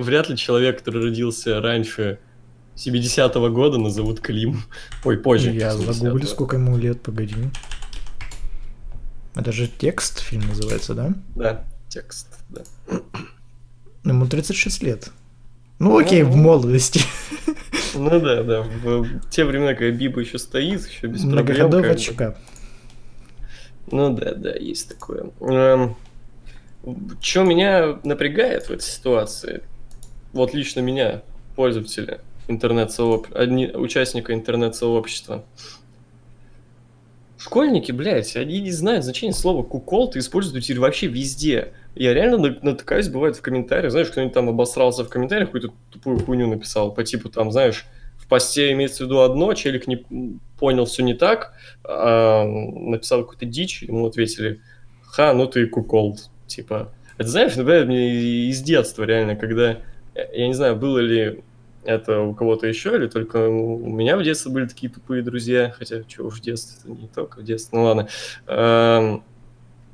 [0.00, 2.18] Вряд ли человек, который родился раньше
[2.74, 4.62] 70-го года, назовут Клим.
[5.04, 5.50] Ой, позже.
[5.50, 5.92] Я 70-го.
[5.92, 7.34] загуглю, сколько ему лет, погоди.
[9.34, 11.12] Это же текст фильм называется, да?
[11.36, 11.64] Да.
[11.90, 12.62] текст, да.
[14.04, 15.10] Ему 36 лет.
[15.78, 17.00] Ну окей, в молодости.
[17.94, 18.62] Ну да, да.
[18.62, 21.44] В те времена, когда Биба еще стоит, еще без проблем.
[21.44, 22.38] Многоходовочка.
[23.90, 25.30] Ну да, да, есть такое.
[25.40, 25.96] Эм,
[27.20, 29.62] что меня напрягает в этой ситуации,
[30.32, 31.22] вот лично меня,
[31.56, 35.44] пользователя интернет-сообщества, участника интернет-сообщества,
[37.40, 41.72] Школьники, блядь, они не знают значения слова кукол, ты используешь теперь вообще везде.
[41.94, 46.48] Я реально натыкаюсь, бывает, в комментариях, знаешь, кто-нибудь там обосрался в комментариях, какую-то тупую хуйню
[46.48, 47.86] написал, по типу там, знаешь,
[48.18, 50.04] в посте имеется в виду одно, челик не
[50.58, 54.60] понял все не так, а, написал какую-то дичь, ему ответили,
[55.02, 56.92] ха, ну ты кукол, типа.
[57.16, 59.78] Это знаешь, например, мне из детства реально, когда,
[60.32, 61.42] я не знаю, было ли
[61.84, 66.02] это у кого-то еще или только у меня в детстве были такие тупые друзья, хотя
[66.06, 68.08] что уж в детстве, это не только в детстве, ну ладно.
[68.46, 69.24] Эм,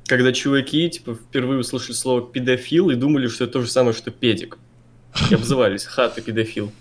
[0.05, 4.11] когда чуваки, типа, впервые услышали слово педофил и думали, что это то же самое, что
[4.11, 4.57] педик.
[5.29, 6.71] И обзывались, ха, ты педофил.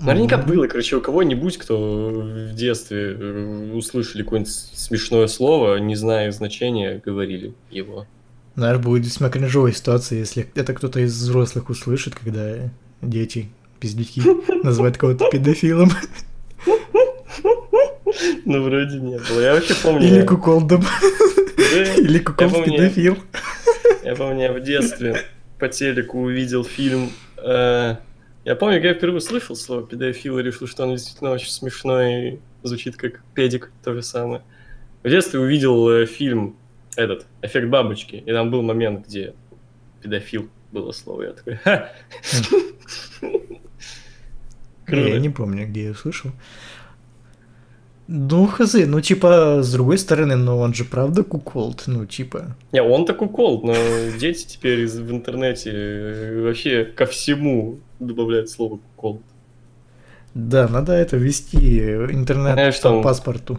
[0.00, 6.30] Наверняка было, короче, у кого-нибудь, кто в детстве э, услышали какое-нибудь смешное слово, не зная
[6.32, 8.06] значения, говорили его.
[8.56, 12.70] Наверное, будет весьма кринжовая ситуация, если это кто-то из взрослых услышит, когда
[13.02, 13.48] дети,
[13.80, 14.22] пиздюки,
[14.64, 15.90] называют кого-то педофилом.
[18.44, 19.40] Ну, вроде не было.
[19.40, 20.06] Я вообще помню...
[20.06, 20.84] Или куколдом.
[21.96, 23.18] Или куколд педофил.
[24.04, 25.22] Я помню, я в детстве
[25.58, 27.10] по телеку увидел фильм...
[27.38, 27.96] Э,
[28.44, 32.28] я помню, когда я впервые слышал слово педофил и решил, что он действительно очень смешной
[32.28, 34.42] и звучит как педик, то же самое.
[35.02, 36.56] В детстве увидел э, фильм
[36.96, 39.34] этот, эффект бабочки, и там был момент, где
[40.02, 41.90] педофил было слово, я такой, ха!
[44.86, 46.30] Я не помню, где я услышал.
[48.06, 52.54] Ну, хз, ну, типа, с другой стороны, но он же правда куколд, ну, типа...
[52.72, 53.74] Не, он-то куколд, но
[54.18, 59.22] дети теперь в интернете э, вообще ко всему добавляют слово куколд.
[60.34, 63.58] Да, надо это ввести, интернет по паспорту.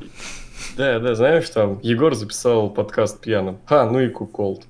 [0.76, 3.60] Да, да, знаешь, там Егор записал подкаст пьяным.
[3.66, 4.66] Ха, ну и куколд.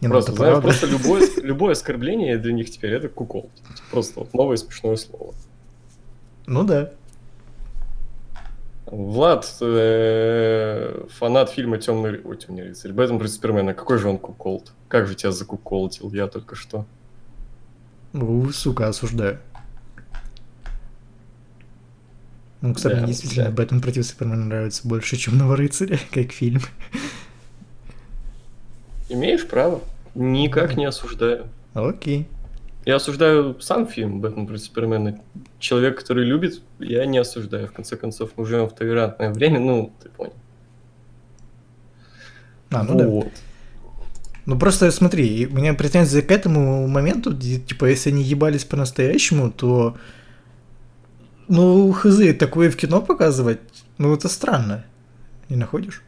[0.00, 3.50] Не, просто, ну, знаешь, просто любое, любое оскорбление для них теперь это куколд.
[3.90, 5.34] Просто вот новое смешное слово.
[6.46, 6.92] Ну да.
[8.86, 13.74] Влад, э, фанат фильма Темный, Ой, Темный рыцарь, Бэтмен против Супермена.
[13.74, 14.72] Какой же он куколд?
[14.88, 16.86] Как же тебя закуколтил я только что?
[18.12, 19.38] Ну, сука, осуждаю.
[22.64, 23.50] Ну, кстати, да, мне действительно да.
[23.50, 26.62] Бэтмен против Супермена нравится больше, чем Нового рыцаря, как фильм.
[29.10, 29.82] Имеешь право.
[30.14, 31.48] Никак не осуждаю.
[31.74, 32.26] Окей.
[32.86, 35.20] Я осуждаю сам фильм «Бэтмен против Супермена».
[35.58, 37.68] Человек, который любит, я не осуждаю.
[37.68, 40.32] В конце концов, мы живем в толерантное время, ну, ты понял.
[42.70, 43.24] А, ну вот.
[43.26, 43.30] да.
[44.46, 49.98] Ну просто смотри, у меня претензии к этому моменту, типа, если они ебались по-настоящему, то
[51.48, 53.60] ну, хз, такое в кино показывать,
[53.98, 54.84] ну, это странно.
[55.48, 56.02] Не находишь?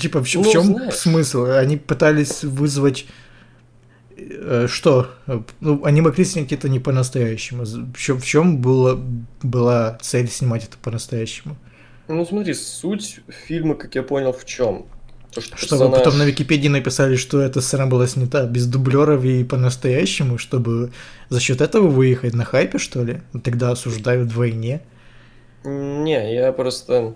[0.00, 0.94] Типа, в, ну, в чем знаешь.
[0.94, 1.44] смысл?
[1.44, 3.06] Они пытались вызвать
[4.16, 5.10] э, что?
[5.60, 7.64] Ну, они могли снять это не по-настоящему.
[7.64, 9.00] В чем, в чем было,
[9.42, 11.56] была цель снимать это по-настоящему?
[12.08, 14.86] Ну, смотри, суть фильма, как я понял, в чем?
[15.32, 15.98] То, что чтобы персонаж...
[15.98, 20.92] потом на Википедии написали, что эта сцена была снята без дублеров и по-настоящему, чтобы
[21.30, 23.22] за счет этого выехать на хайпе, что ли?
[23.42, 24.82] Тогда осуждают вдвойне.
[25.64, 27.14] Не, я просто...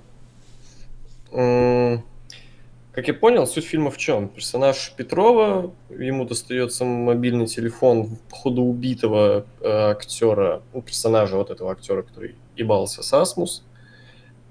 [1.31, 4.29] Как я понял, суть фильма в чем?
[4.29, 12.01] Персонаж Петрова, ему достается мобильный телефон ходу убитого э, актера, ну, персонажа вот этого актера,
[12.01, 13.66] который ебался с Асмус.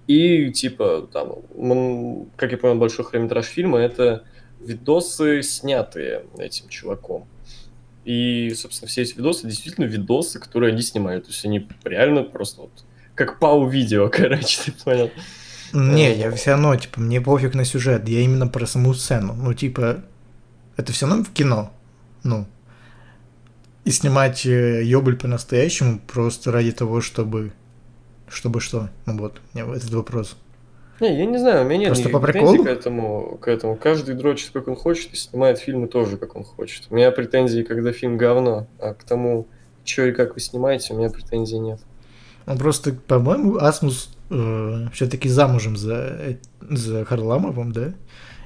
[0.08, 4.24] И, типа, там, как я понял, большой хронометраж фильма— это
[4.60, 7.28] видосы, снятые этим чуваком.
[8.04, 11.26] И, собственно, все эти видосы действительно видосы, которые они снимают.
[11.26, 12.72] То есть они реально просто вот
[13.16, 15.10] как пау-видео, короче, ты понял?
[15.74, 19.34] Не, я все равно, типа, мне пофиг на сюжет, я именно про саму сцену.
[19.34, 20.04] Ну, типа,
[20.78, 21.74] это все равно в кино.
[22.24, 22.46] Ну.
[23.84, 27.52] И снимать э, ёбль по-настоящему просто ради того, чтобы
[28.28, 28.90] чтобы что?
[29.06, 30.38] Ну вот, этот вопрос.
[31.02, 32.64] Не, я не знаю, у меня нет Просто по приколу?
[32.64, 33.76] к этому, к этому.
[33.76, 36.84] Каждый дрочит, как он хочет, и снимает фильмы тоже, как он хочет.
[36.90, 39.48] У меня претензии, когда фильм говно, а к тому,
[39.84, 41.82] что и как вы снимаете, у меня претензий нет.
[42.46, 47.94] Он просто, по-моему, Асмус э, все-таки замужем за, за Харламовым, да?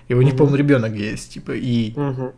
[0.07, 0.39] И у них, угу.
[0.39, 1.93] по-моему, ребенок есть, типа, и...
[1.93, 2.33] Угу.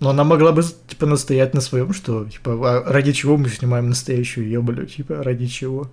[0.00, 3.88] Но она могла бы, типа, настоять на своем, что, типа, а ради чего мы снимаем
[3.88, 5.90] настоящую ебалю, типа, ради чего?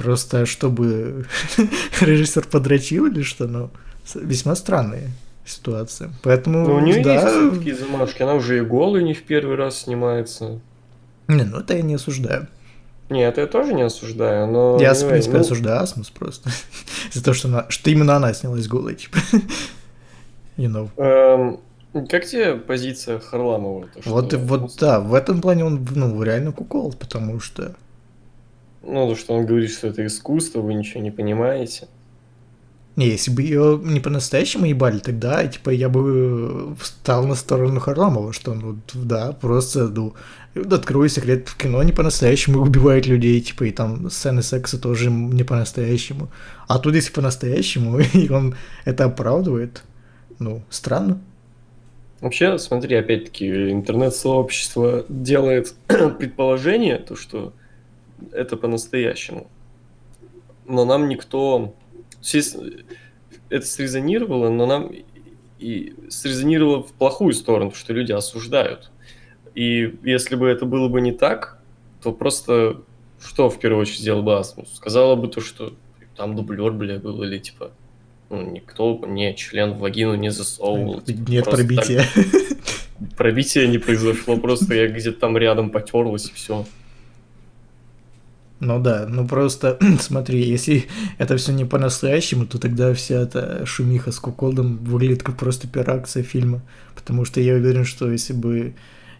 [0.00, 1.26] Просто чтобы
[2.00, 3.70] режиссер подрочил или что, ну,
[4.14, 5.10] весьма странные
[5.44, 6.10] ситуация.
[6.22, 7.14] Поэтому, Ну, у нее да.
[7.14, 8.22] есть такие замашки.
[8.22, 10.58] Она уже и голой не в первый раз снимается.
[11.28, 12.48] Не, ну это я не осуждаю.
[13.10, 14.78] Нет, это я тоже не осуждаю, но...
[14.80, 16.48] я, в anyway, принципе, ну, осуждаю Асмус просто.
[17.12, 19.18] За то, что, она, что именно она снялась голой, типа.
[20.56, 20.90] You know.
[20.96, 21.60] эм,
[22.08, 23.86] как тебе позиция Харламова?
[23.86, 27.74] То, Вот, вот, да, в этом плане он, ну, реально кукол, потому что...
[28.82, 31.88] Ну, то, что он говорит, что это искусство, вы ничего не понимаете.
[32.96, 38.32] Не, если бы ее не по-настоящему ебали, тогда, типа, я бы встал на сторону Харламова,
[38.32, 40.14] что, ну, да, просто, ну,
[40.54, 45.44] открою секрет, в кино не по-настоящему убивают людей, типа, и там сцены секса тоже не
[45.44, 46.28] по-настоящему.
[46.68, 49.82] А тут, если по-настоящему, и он это оправдывает,
[50.38, 51.20] ну, странно.
[52.20, 57.54] Вообще, смотри, опять-таки, интернет-сообщество делает предположение, то, что
[58.32, 59.50] это по-настоящему.
[60.66, 61.74] Но нам никто...
[63.48, 64.92] Это срезонировало, но нам
[65.58, 68.90] и срезонировало в плохую сторону, что люди осуждают.
[69.54, 71.58] И если бы это было бы не так,
[72.02, 72.82] то просто
[73.20, 74.74] что в первую очередь сделал бы Асмус?
[74.74, 75.74] Сказала бы то, что
[76.16, 77.72] там дублер, бля, был, или типа
[78.30, 81.00] ну, никто не член в вагину не засовывал.
[81.00, 82.04] типа, Нет просто так пробития.
[83.16, 86.64] Пробития не произошло, просто я где-то там рядом потерлась и все.
[88.60, 90.84] Ну да, ну просто смотри, если
[91.18, 96.22] это все не по-настоящему, то тогда вся эта шумиха с Куколдом выглядит как просто пиар-акция
[96.22, 96.60] фильма.
[96.94, 98.74] Потому что я уверен, что если бы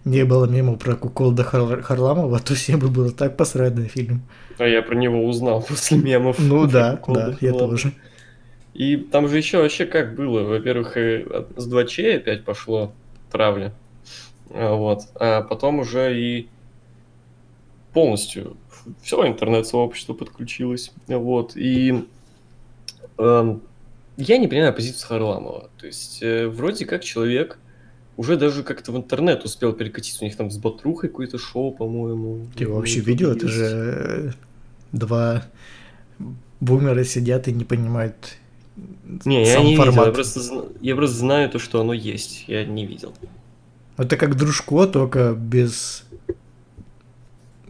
[0.04, 4.22] не было мемов про Куколда Хар- Харламова, то всем бы было так посрать на фильм.
[4.58, 6.38] А я про него узнал после мемов.
[6.38, 7.92] Ну да, да, я тоже.
[8.74, 10.42] И там же еще вообще как было.
[10.42, 11.82] Во-первых, от- с 2
[12.16, 12.92] опять пошло
[13.32, 13.72] травля.
[14.50, 15.00] А, Вот.
[15.14, 16.48] А потом уже и
[17.92, 18.56] полностью
[19.02, 20.92] все интернет-сообщество подключилось.
[21.08, 21.56] Вот.
[21.56, 22.04] И
[23.18, 23.62] эм,
[24.16, 25.70] я не понимаю позицию Харламова.
[25.78, 27.58] То есть, э, вроде как человек
[28.16, 30.22] уже даже как-то в интернет успел перекатиться.
[30.22, 32.46] У них там с Батрухой какое-то шоу, по-моему.
[32.56, 34.30] Ты Ну, вообще видел, это же э,
[34.92, 35.44] два
[36.60, 38.36] бумера сидят и не понимают
[39.24, 40.06] Не, я сам не видел, формат.
[40.08, 43.14] я просто, я просто знаю то, что оно есть, я не видел.
[43.96, 46.04] Это как дружко, только без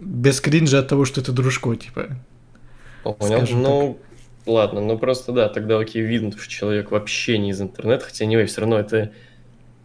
[0.00, 2.16] без кринжа от того, что это дружко, типа.
[3.02, 3.46] Понял?
[3.52, 3.98] Ну,
[4.46, 8.44] ладно, ну просто да, тогда окей, видно, что человек вообще не из интернета, хотя не
[8.46, 9.12] все равно это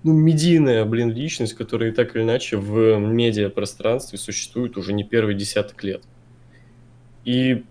[0.03, 5.33] ну, медийная, блин, личность, которая и так или иначе в медиапространстве существует уже не первый
[5.33, 6.03] десяток лет.
[7.23, 7.63] И,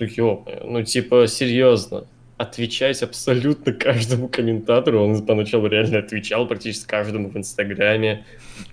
[0.00, 7.36] ё-моё, ну, типа, серьезно, отвечать абсолютно каждому комментатору, он поначалу реально отвечал практически каждому в
[7.36, 8.24] Инстаграме,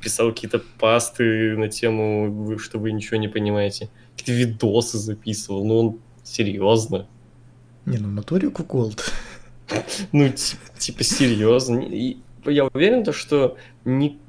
[0.01, 5.99] писал какие-то пасты на тему, что вы ничего не понимаете, какие-то видосы записывал, ну, он
[6.23, 7.07] серьезно.
[7.85, 9.11] Не, ну натуре куколд.
[10.11, 11.79] Ну, ти- типа, серьезно.
[11.79, 14.19] И я уверен, то, что не,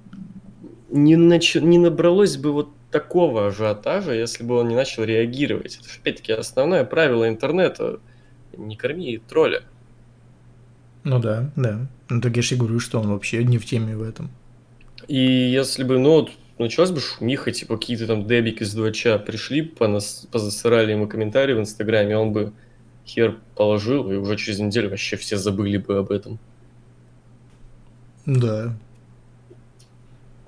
[0.90, 5.78] не, нач- не набралось бы вот такого ажиотажа, если бы он не начал реагировать.
[5.80, 8.00] Это же, опять-таки, основное правило интернета.
[8.56, 9.62] Не корми тролля.
[11.04, 11.86] Ну да, да.
[12.08, 14.30] Ну так я же и говорю, что он вообще не в теме в этом.
[15.08, 19.62] И если бы, ну, вот, началась бы шумиха, типа, какие-то там дебики с 2 пришли,
[19.62, 22.52] понас- позасырали ему комментарии в Инстаграме, он бы
[23.04, 26.38] хер положил, и уже через неделю вообще все забыли бы об этом.
[28.26, 28.76] Да.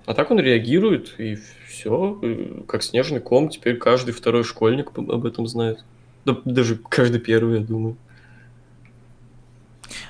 [0.07, 2.21] А так он реагирует, и все,
[2.69, 3.49] как снежный ком.
[3.49, 5.85] Теперь каждый второй школьник об этом знает.
[6.25, 7.97] Да, даже каждый первый, я думаю.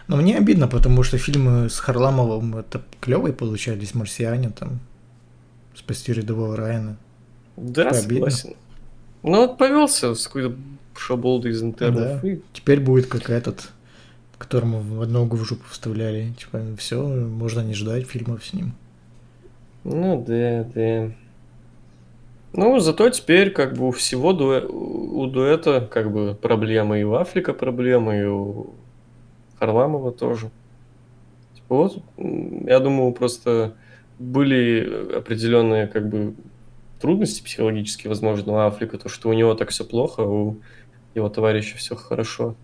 [0.06, 4.80] Но мне обидно, потому что фильмы с Харламовым это клевые получались, «Марсиане» там,
[5.74, 6.96] «Спасти рядового Райана».
[7.56, 8.30] Да, Обидно.
[8.30, 8.54] согласен.
[9.22, 10.56] Ну, вот повелся с какой-то
[10.96, 12.20] шаболдой из интернетов.
[12.22, 12.28] Да.
[12.28, 13.70] и Теперь будет как этот,
[14.44, 16.34] которому в одну в жопу вставляли.
[16.38, 18.74] Типа, все, можно не ждать фильмов с ним.
[19.84, 21.12] Ну, да, да.
[22.56, 27.00] Ну, зато теперь как бы у всего дуэ- у дуэта как бы проблемы.
[27.00, 28.74] И у Афлика проблемы, и у
[29.58, 30.50] Харламова тоже.
[31.56, 33.74] Типа вот, я думаю, просто
[34.20, 36.34] были определенные как бы
[37.00, 40.56] трудности психологические, возможно, у Афлика, то, что у него так все плохо, а у
[41.14, 42.54] его товарища все хорошо.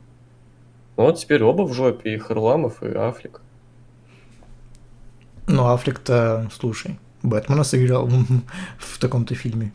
[0.97, 3.41] Ну вот теперь оба в жопе, и Харламов, и Афлик.
[5.49, 8.09] Ну, Аффлек-то, слушай, Бэтмена сыграл
[8.79, 9.73] в таком-то фильме,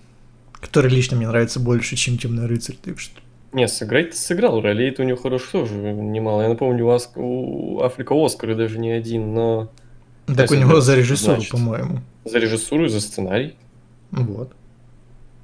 [0.62, 2.76] который лично мне нравится больше, чем Темный рыцарь.
[2.82, 3.20] Так что
[3.54, 6.42] Не, сыграть-то сыграл, ролей-то у него хорошо тоже немало.
[6.44, 9.70] Я напомню, у, Ас- у Африка Оскар и даже не один, но
[10.28, 11.52] Так у него за режиссуру, значит.
[11.52, 12.02] по-моему.
[12.26, 13.56] за режиссуру и за сценарий.
[14.12, 14.52] Вот.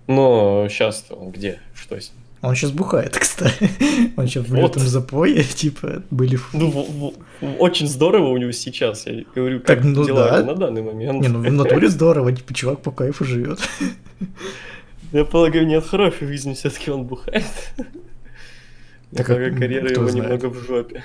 [0.08, 1.60] Но сейчас-то он где?
[1.76, 2.18] Что с ним?
[2.42, 3.70] Он сейчас бухает, кстати.
[4.18, 4.62] Он сейчас в Вот.
[4.76, 6.40] лютом запое, типа, были...
[6.54, 7.14] Ну, в-
[7.46, 10.44] в- очень здорово у него сейчас, я говорю, Так, как ну дела да.
[10.44, 11.22] на данный момент.
[11.22, 13.60] Не, ну в натуре здорово, типа, чувак по кайфу живет.
[15.12, 17.44] Я полагаю, не от хорошей жизни все-таки он бухает.
[19.14, 20.16] Так, а полагаю, карьера его знает.
[20.30, 21.04] немного в жопе.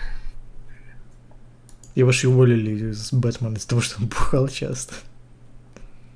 [1.97, 4.95] Его же уволили с Бэтмена из-за того, что он бухал часто.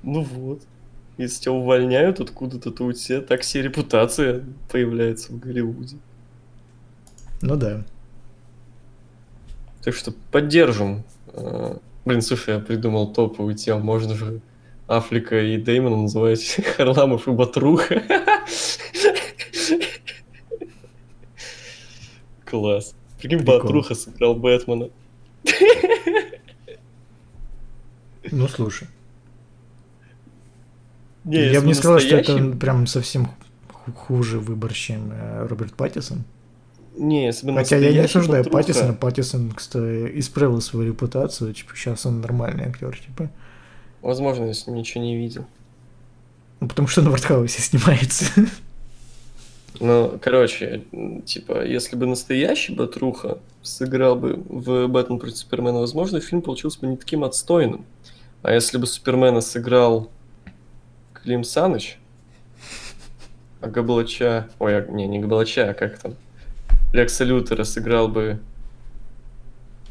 [0.03, 0.63] Ну вот.
[1.21, 5.99] Если тебя увольняют откуда-то, то у тебя так себе репутация появляется в Голливуде.
[7.43, 7.85] Ну да.
[9.83, 11.05] Так что поддержим.
[11.35, 13.81] Э, Блин, слушай, я придумал топовую тему.
[13.81, 14.41] Можно же
[14.89, 16.43] Афлика и Дэймона называть
[16.77, 18.03] Харламов и Батруха.
[22.47, 22.95] Класс.
[23.21, 23.45] Прикинь.
[23.45, 24.89] Батруха сыграл Бэтмена.
[28.31, 28.89] Ну слушай.
[31.31, 33.29] Не, я бы не сказал, что это прям совсем
[33.73, 36.25] ху- хуже выбор, чем э, Роберт Паттисон.
[36.97, 38.93] Не, бы Хотя я не осуждаю Паттисона.
[38.93, 41.55] Паттисон, кстати, исправил свою репутацию.
[41.55, 43.31] Типа, сейчас он нормальный актер, типа.
[44.03, 45.47] Возможно, я с ним ничего не видел.
[46.61, 48.27] Ну, потому что на Вартхаусе снимается.
[49.79, 50.83] Ну, короче,
[51.25, 56.89] типа, если бы настоящий Батруха сыграл бы в Бэтмен против Супермена, возможно, фильм получился бы
[56.89, 57.87] не таким отстойным.
[58.43, 60.11] А если бы Супермена сыграл
[61.23, 61.99] Клим Саныч,
[63.61, 64.49] а Габлача...
[64.59, 66.15] Ой, а- не, не Габлача, а как там?
[66.93, 68.41] Лекса Лютера сыграл бы...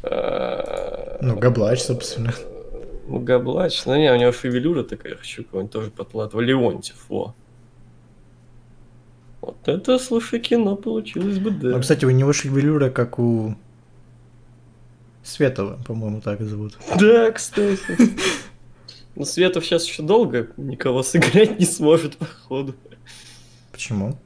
[0.02, 2.34] э, Ну, Габлач, собственно.
[3.06, 3.84] Ну, Габлач.
[3.86, 6.40] Ну, не, у него шевелюра такая, хочу кого-нибудь тоже потлатого.
[6.40, 7.34] Леонтьев, во.
[9.40, 11.68] Вот это, слушай, кино получилось бы, да.
[11.68, 13.54] Ну, кстати, у него шевелюра, как у
[15.22, 16.76] Светова, по-моему, так и зовут.
[16.98, 17.78] Да, кстати.
[19.16, 22.74] Ну, Светов сейчас еще долго никого сыграть не сможет, походу.
[23.72, 24.18] Почему?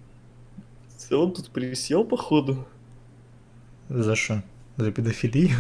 [1.11, 2.67] Он тут присел, походу.
[3.89, 4.43] За что?
[4.77, 5.51] За педофилию?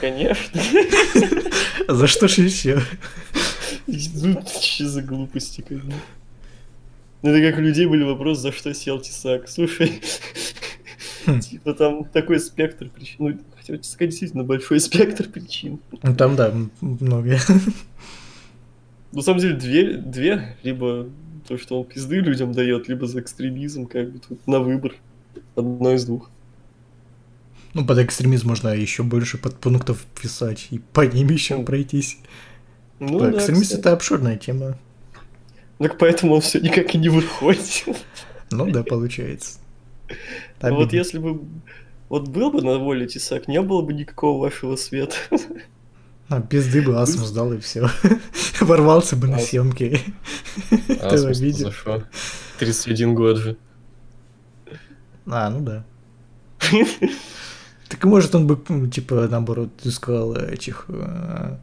[0.00, 0.60] Конечно.
[1.88, 2.80] За что же еще?
[3.86, 5.92] Ну, что за глупости, как бы.
[7.22, 9.48] Ну, это как у людей были вопросы, за что сел Тесак.
[9.48, 10.00] Слушай,
[11.26, 11.40] Хм.
[11.40, 13.16] типа там такой спектр причин.
[13.18, 15.80] Ну, хотя у Тесака действительно большой спектр причин.
[16.02, 17.38] Ну, там, да, м- много.
[19.12, 21.08] На самом деле, две, две, либо
[21.46, 24.94] то, что он пизды людям дает, либо за экстремизм, как бы тут на выбор.
[25.56, 26.30] Одно из двух.
[27.74, 32.18] Ну, под экстремизм можно еще больше подпунктов писать и по ним еще пройтись.
[33.00, 33.74] Ну, Да, кстати.
[33.74, 34.78] это обширная тема.
[35.78, 37.84] Так поэтому он все никак и не выходит.
[38.50, 39.58] Ну да, получается.
[40.60, 41.40] А вот если бы
[42.08, 45.16] вот был бы на воле Тесак, не было бы никакого вашего света.
[46.28, 47.88] А, пизды бы Асмус дал и все.
[48.60, 49.50] Ворвался бы на Асмус.
[49.50, 50.00] съемки.
[51.00, 51.66] А, Ты смысл видел?
[51.66, 52.04] за что?
[52.58, 53.56] 31 год же.
[55.26, 55.84] А, ну да.
[57.88, 58.58] Так может он бы,
[58.88, 61.58] типа, наоборот, искал этих э,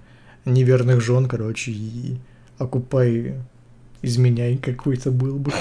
[0.45, 2.18] неверных жен, короче, и
[2.60, 3.34] окупай,
[4.03, 5.51] изменяй какой-то был бы.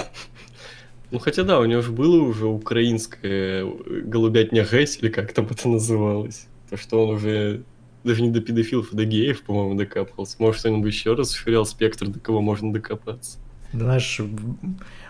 [1.11, 5.47] Ну хотя да, у него же было уже украинское э, голубятня Гэсь, или как там
[5.47, 6.47] это называлось.
[6.69, 7.63] То, что он уже
[8.05, 10.37] даже не до педофилов, а до геев, по-моему, докапывался.
[10.39, 13.39] Может, он бы еще раз расширял спектр, до кого можно докопаться.
[13.73, 14.21] Да, Знаешь,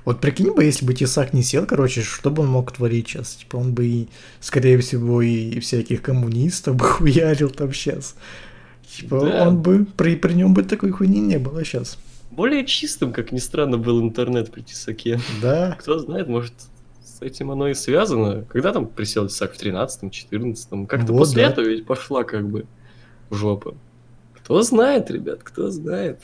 [0.05, 3.37] вот прикинь бы, если бы Тесак не сел, короче, что бы он мог творить сейчас?
[3.37, 4.09] Типа он бы, и,
[4.41, 8.17] скорее всего, и всяких коммунистов бы хуярил там сейчас.
[8.87, 9.49] Типа Да.
[9.49, 11.99] он бы, при, при нем бы такой хуйни не было сейчас.
[12.31, 15.21] Более чистым, как ни странно, был интернет при Тесаке.
[15.41, 16.53] Да, Кто знает, может,
[17.05, 18.45] с этим оно и связано.
[18.49, 19.55] Когда там присел Тесак?
[19.55, 20.87] В 13-м, 14-м?
[20.87, 21.51] Как-то Вот, после да.
[21.51, 22.67] этого ведь пошла как бы
[23.31, 23.77] в жопу.
[24.35, 26.21] Кто знает, ребят, кто знает.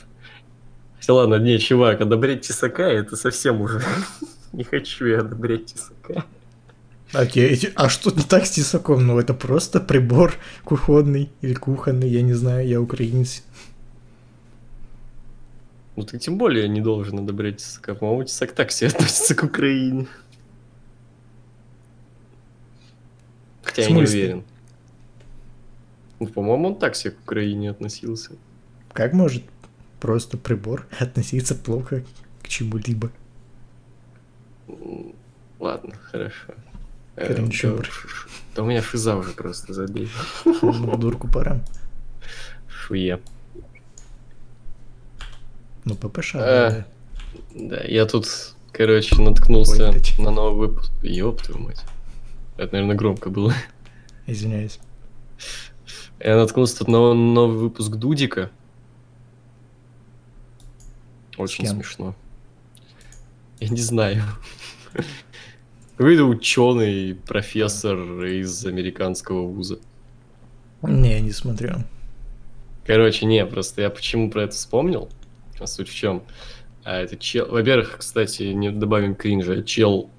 [0.99, 3.81] Хотя ладно, не, чувак, одобрять Тесака это совсем уже...
[4.53, 6.25] Не хочу я одобрять Тесака.
[7.31, 9.05] Те- эти- а что не так с тесаком?
[9.05, 10.33] Ну, это просто прибор
[10.63, 13.43] кухонный или кухонный, я не знаю, я украинец.
[15.95, 17.95] Ну ты тем более не должен одобрять Тесака.
[17.95, 20.07] По-моему, Тесак так себе относится к Украине.
[23.63, 24.43] Хотя я не уверен.
[26.19, 28.31] Ну, по-моему, он так себе к Украине относился.
[28.93, 29.43] Как может
[29.99, 32.03] просто прибор относиться плохо
[32.41, 33.11] к чему-либо?
[35.59, 36.53] Ладно, хорошо.
[37.15, 37.85] Э, Кринжовый.
[38.55, 40.09] да, у меня шиза уже просто забей.
[40.43, 41.61] Ну, дурку пора.
[42.67, 43.21] Шуе.
[45.85, 46.35] Ну, ППШ.
[46.35, 46.85] Э, да.
[47.55, 48.27] Да, я тут,
[48.71, 50.91] короче, наткнулся Ой, на новый выпуск.
[51.01, 51.83] Ёб твою мать.
[52.57, 53.53] Это, наверное, громко было.
[54.27, 54.79] Извиняюсь.
[56.19, 58.51] Я наткнулся тут на новый выпуск Дудика.
[61.37, 62.15] Очень смешно.
[63.59, 64.23] Я не знаю.
[65.97, 69.79] Какой-то ученый, профессор из американского вуза.
[70.81, 71.77] Не, не смотрел.
[72.85, 75.09] Короче, не, просто я почему про это вспомнил.
[75.59, 76.23] А суть в чем?
[76.83, 77.47] А это чел...
[77.49, 79.63] Во-первых, кстати, не добавим кринжа.
[79.63, 80.09] Чел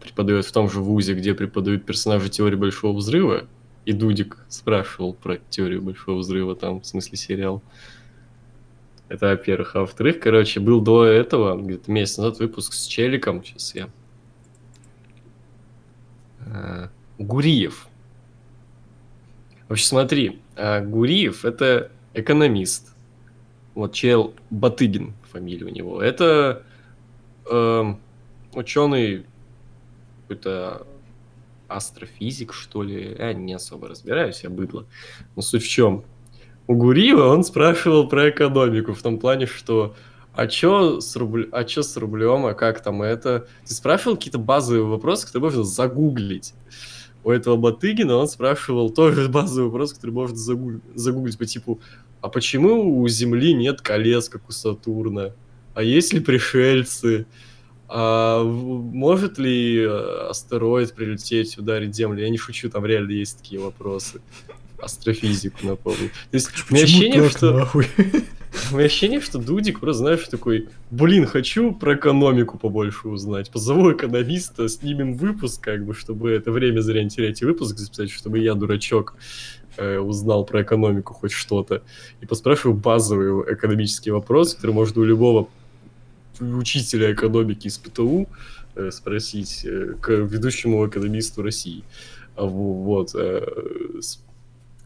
[0.00, 3.46] преподает в том же вузе, где преподают персонажи теории Большого Взрыва.
[3.84, 7.62] И Дудик спрашивал про теорию Большого Взрыва там, в смысле сериал.
[9.08, 9.76] Это во-первых.
[9.76, 13.44] А во-вторых, короче, был до этого, где-то месяц назад, выпуск с Челиком.
[13.44, 13.88] Сейчас я...
[16.46, 17.88] А, Гуриев.
[19.68, 22.94] В общем, смотри, а, Гуриев это экономист.
[23.74, 26.02] Вот чел Батыгин фамилия у него.
[26.02, 26.62] Это
[27.50, 27.94] э,
[28.52, 29.24] ученый
[30.22, 30.86] какой-то
[31.76, 33.16] астрофизик, что ли.
[33.18, 34.86] Я не особо разбираюсь, я быдло.
[35.36, 36.04] Но суть в чем?
[36.66, 39.94] У Гуриева он спрашивал про экономику в том плане, что
[40.34, 41.48] а чё с, рубль...
[41.52, 43.46] а чё с рублем, а как там это?
[43.66, 46.54] Ты спрашивал какие-то базовые вопросы, которые можно загуглить.
[47.24, 51.80] У этого Батыгина он спрашивал тоже базовый вопрос, который можно загуглить, загуглить по типу,
[52.20, 55.34] а почему у Земли нет колес, как у Сатурна?
[55.74, 57.26] А есть ли пришельцы?
[57.94, 62.22] А может ли э, астероид прилететь, ударить Землю?
[62.22, 64.22] Я не шучу, там реально есть такие вопросы.
[64.78, 66.08] Астрофизику напомню.
[66.30, 67.52] То есть, у меня ощущение, что...
[67.52, 67.86] Нахуй?
[68.70, 73.50] У меня ощущение, что Дудик просто, знаешь, такой, блин, хочу про экономику побольше узнать.
[73.50, 78.10] Позову экономиста, снимем выпуск, как бы, чтобы это время зря не терять, и выпуск записать,
[78.10, 79.16] чтобы я, дурачок,
[79.76, 81.82] э, узнал про экономику хоть что-то.
[82.22, 85.48] И поспрашиваю базовые экономические вопросы, которые можно у любого
[86.42, 88.28] учителя экономики из ПТУ
[88.74, 91.84] э, спросить э, к ведущему экономисту России.
[92.36, 93.14] Вот.
[93.14, 93.42] Э,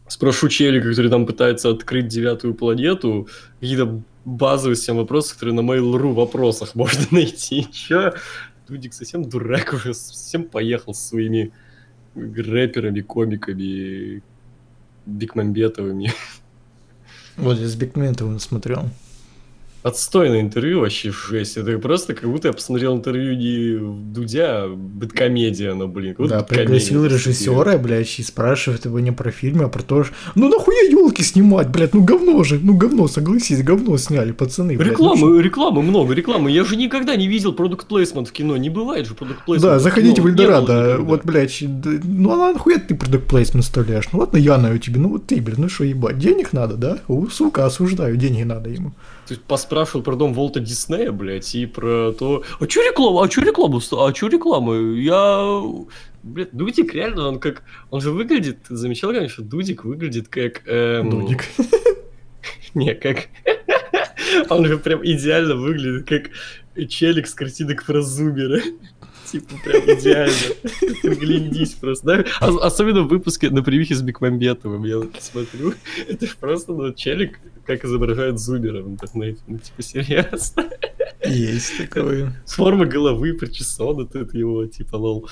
[0.07, 3.27] спрошу челика, который там пытается открыть девятую планету,
[3.59, 7.67] какие-то базовые всем вопросы, которые на Mail.ru вопросах можно найти.
[7.71, 8.13] Чё?
[8.67, 11.53] Дудик совсем дурак уже, совсем поехал с своими
[12.15, 14.21] рэперами, комиками,
[15.05, 16.11] Бикмамбетовыми.
[17.37, 18.89] Вот я с Бикмамбетовым смотрел
[19.83, 21.57] отстойное интервью, вообще жесть.
[21.57, 26.15] Это просто как будто я посмотрел интервью не Дудя, а бэткомедия, ну, блин.
[26.19, 30.49] Да, пригласил режиссера, блядь, и спрашивает его не про фильм, а про то, что ну
[30.49, 34.77] нахуя елки снимать, блядь, ну говно же, ну говно, согласись, говно сняли, пацаны.
[34.77, 36.51] Блядь, рекламы, ну, рекламы много, рекламы.
[36.51, 39.73] Я же никогда не видел продукт плейсмент в кино, не бывает же продукт плейсмент.
[39.73, 44.05] Да, заходите в Эльдорадо, вот, блядь, ну а нахуя ты продукт плейсмент вставляешь?
[44.11, 46.99] Ну ладно, я на тебе, ну вот ты, блядь, ну что ебать, денег надо, да?
[47.07, 48.93] У, сука, осуждаю, деньги надо ему.
[49.29, 52.43] Есть поспрашивал про дом Волта Диснея, блядь, и про то...
[52.59, 53.23] А чё реклама?
[53.23, 53.79] А чё реклама?
[53.91, 54.75] А чё реклама?
[54.75, 55.61] Я...
[56.23, 57.63] Блядь, Дудик реально, он как...
[57.89, 58.63] Он же выглядит...
[58.63, 60.67] Ты замечал, конечно, Дудик выглядит как...
[60.67, 61.09] Эм...
[61.09, 61.45] Дудик.
[62.73, 63.27] Не, как...
[64.49, 66.31] Он же прям идеально выглядит, как
[66.89, 68.61] челик с картинок про зумера.
[69.31, 70.55] Типа, прям идеально.
[71.03, 72.25] Глядись просто, да?
[72.39, 75.73] Особенно в выпуске на привихе с Бекмамбетовым, я смотрю.
[76.07, 79.39] Это просто, ну, челик, как изображает зумера в интернете.
[79.47, 80.69] Ну, типа, серьезно.
[81.25, 82.41] Есть такое.
[82.45, 85.27] С формы головы причесон, это, это его, типа, лол.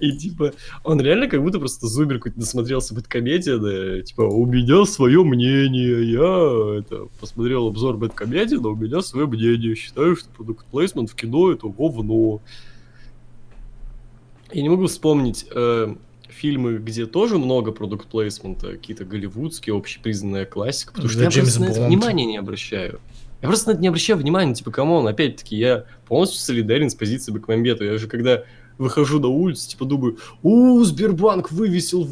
[0.00, 0.52] И, типа,
[0.82, 6.10] он реально как будто просто зумер какой-то насмотрелся бэткомедия, да, типа, у меня свое мнение,
[6.10, 11.14] я, это, посмотрел обзор бэткомедии, но у меня свое мнение, считаю, что продукт плейсмент в
[11.14, 12.40] кино это говно.
[14.54, 15.94] Я не могу вспомнить э,
[16.28, 21.64] фильмы, где тоже много продукт плейсмента, какие-то голливудские, общепризнанная классика, потому что я просто на
[21.66, 23.00] это внимания не обращаю.
[23.42, 26.94] Я просто на это не обращаю внимания, типа, come on, опять-таки, я полностью солидарен с
[26.94, 27.84] позицией Бекмамбета.
[27.84, 28.44] Я же когда
[28.78, 32.08] выхожу на улицу, типа, думаю, у Сбербанк вывесил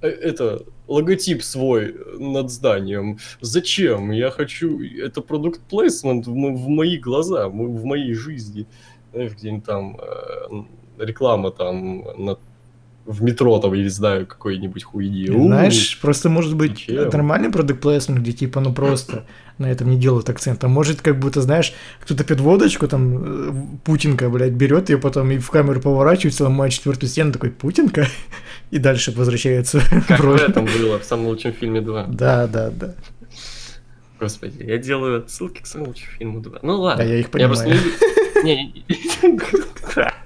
[0.00, 3.18] э, это логотип свой над зданием.
[3.42, 4.12] Зачем?
[4.12, 4.80] Я хочу...
[4.82, 8.66] Это product placement в, в мои глаза, в моей жизни.
[9.12, 10.64] Знаешь, где-нибудь там э,
[10.98, 12.36] реклама там на
[13.06, 15.26] в метро там, я не знаю, какой-нибудь хуйни.
[15.26, 17.08] Знаешь, просто может быть Зачем?
[17.10, 19.24] нормальный продукт плейсмент, где типа, ну просто
[19.58, 20.62] на этом не делают акцент.
[20.64, 25.30] А может, как будто, знаешь, кто-то пьет водочку, там, э, Путинка, блядь, берет ее потом
[25.30, 28.08] и в камеру поворачивается, ломает четвертую стену, такой, Путинка,
[28.70, 29.80] и дальше возвращается.
[30.08, 32.06] Как в этом было, в самом лучшем фильме 2.
[32.08, 32.94] Да, да, да.
[34.18, 36.58] Господи, я делаю отсылки к самому лучшему фильму 2.
[36.62, 37.04] Ну ладно.
[37.04, 37.54] Да, я их понимаю.
[37.54, 38.84] Я просто не...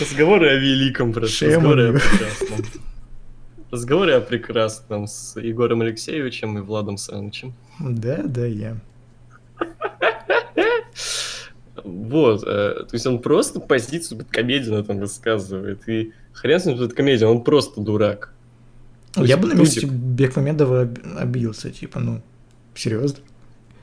[0.00, 1.46] Разговоры о великом, просто.
[1.46, 2.66] Разговоры о прекрасном.
[3.70, 7.54] Разговоры о прекрасном с Егором Алексеевичем и Владом Санычем.
[7.80, 8.76] Да, да, я.
[11.82, 17.28] Вот, э, то есть он просто позицию Бэткомедиана там высказывает, и хрен с ним Бэткомедиан,
[17.30, 18.32] он просто дурак.
[19.16, 20.88] Я бы на месте Бекмамедова
[21.18, 22.22] обиделся, типа, ну,
[22.74, 23.20] серьезно.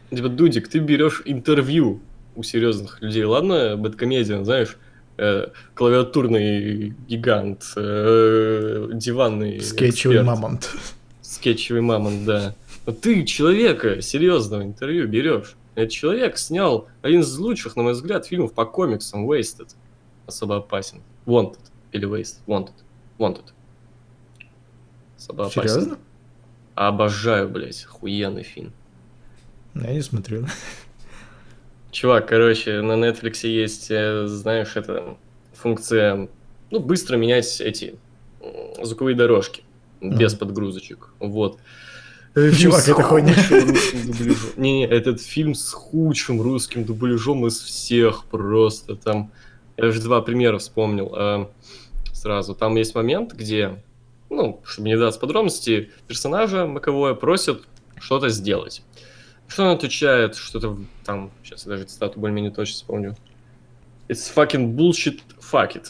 [0.09, 2.01] Типа, Дудик, ты берешь интервью
[2.35, 3.23] у серьезных людей.
[3.23, 4.77] Ладно, бэткомедиан, знаешь,
[5.21, 10.25] э, клавиатурный гигант, э, диванный Скетчевый эксперт.
[10.25, 10.69] мамонт.
[11.21, 12.55] Скетчевый мамонт, да.
[12.85, 15.55] Но ты человека серьезного интервью берешь.
[15.75, 19.69] Этот человек снял один из лучших, на мой взгляд, фильмов по комиксам Wasted.
[20.25, 21.01] Особо опасен.
[21.25, 21.59] Wanted.
[21.91, 22.39] Или Wasted.
[22.47, 22.73] Wanted.
[23.19, 23.45] Wanted.
[25.17, 25.69] Особо опасен.
[25.69, 25.97] Серьезно?
[26.75, 28.73] Обожаю, блядь, охуенный фильм.
[29.75, 30.45] Я не смотрел.
[31.91, 35.17] Чувак, короче, на Netflix есть, э, знаешь, это
[35.53, 36.29] функция,
[36.69, 37.95] ну, быстро менять эти
[38.81, 39.63] звуковые дорожки
[39.99, 40.39] без Ага.
[40.45, 41.09] подгрузочек.
[41.19, 41.59] Вот.
[42.33, 43.35] Чувак, Фильм с это хуйня.
[43.49, 44.49] дубляжом.
[44.55, 48.95] Не-не, этот фильм с худшим русским дубляжом из всех просто.
[48.95, 49.31] Там,
[49.75, 51.45] я уже два примера вспомнил э,
[52.13, 52.55] сразу.
[52.55, 53.83] Там есть момент, где,
[54.29, 57.63] ну, чтобы не дать подробности, персонажа маковое просят
[57.99, 58.81] что-то сделать.
[59.51, 63.15] Что он отвечает, что-то там, сейчас я даже цитату более-менее точно вспомню.
[64.07, 65.87] It's fucking bullshit, fuck it.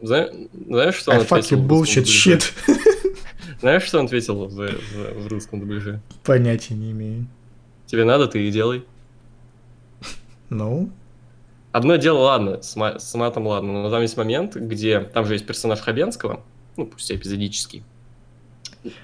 [0.00, 0.28] Зна-
[0.68, 1.56] Знаешь, что он I ответил?
[1.66, 2.52] русском bullshit shit.
[3.60, 6.00] Знаешь, что он ответил в, в- в русском дубляже?
[6.22, 7.26] Понятия не имею.
[7.86, 8.84] Тебе надо, ты и делай.
[10.48, 10.90] Ну,
[11.72, 15.34] Одно дело, ладно, с, ма- с матом ладно, но там есть момент, где там же
[15.34, 16.42] есть персонаж Хабенского,
[16.76, 17.84] ну, пусть эпизодический.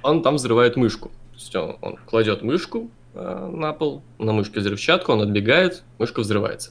[0.02, 1.08] Он там взрывает мышку.
[1.32, 6.70] То есть он, он кладет мышку на пол, на мышке взрывчатку, он отбегает, мышка взрывается.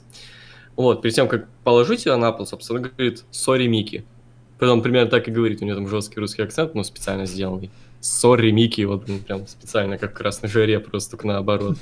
[0.76, 4.06] Вот, перед тем, как положить ее на пол, собственно, говорит «Sorry, Mickey».
[4.60, 7.72] Потом примерно так и говорит, у него там жесткий русский акцент, но специально сделанный.
[8.02, 11.78] «Sorry, Mickey», вот ну, прям специально, как в красной жаре, просто только наоборот.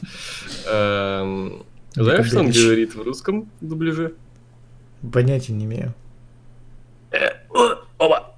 [0.70, 4.14] Эм, Знаешь, что он говорит в русском дубляже?
[5.11, 5.93] понятия не имею.
[7.11, 7.30] Э,
[7.97, 8.36] Оба!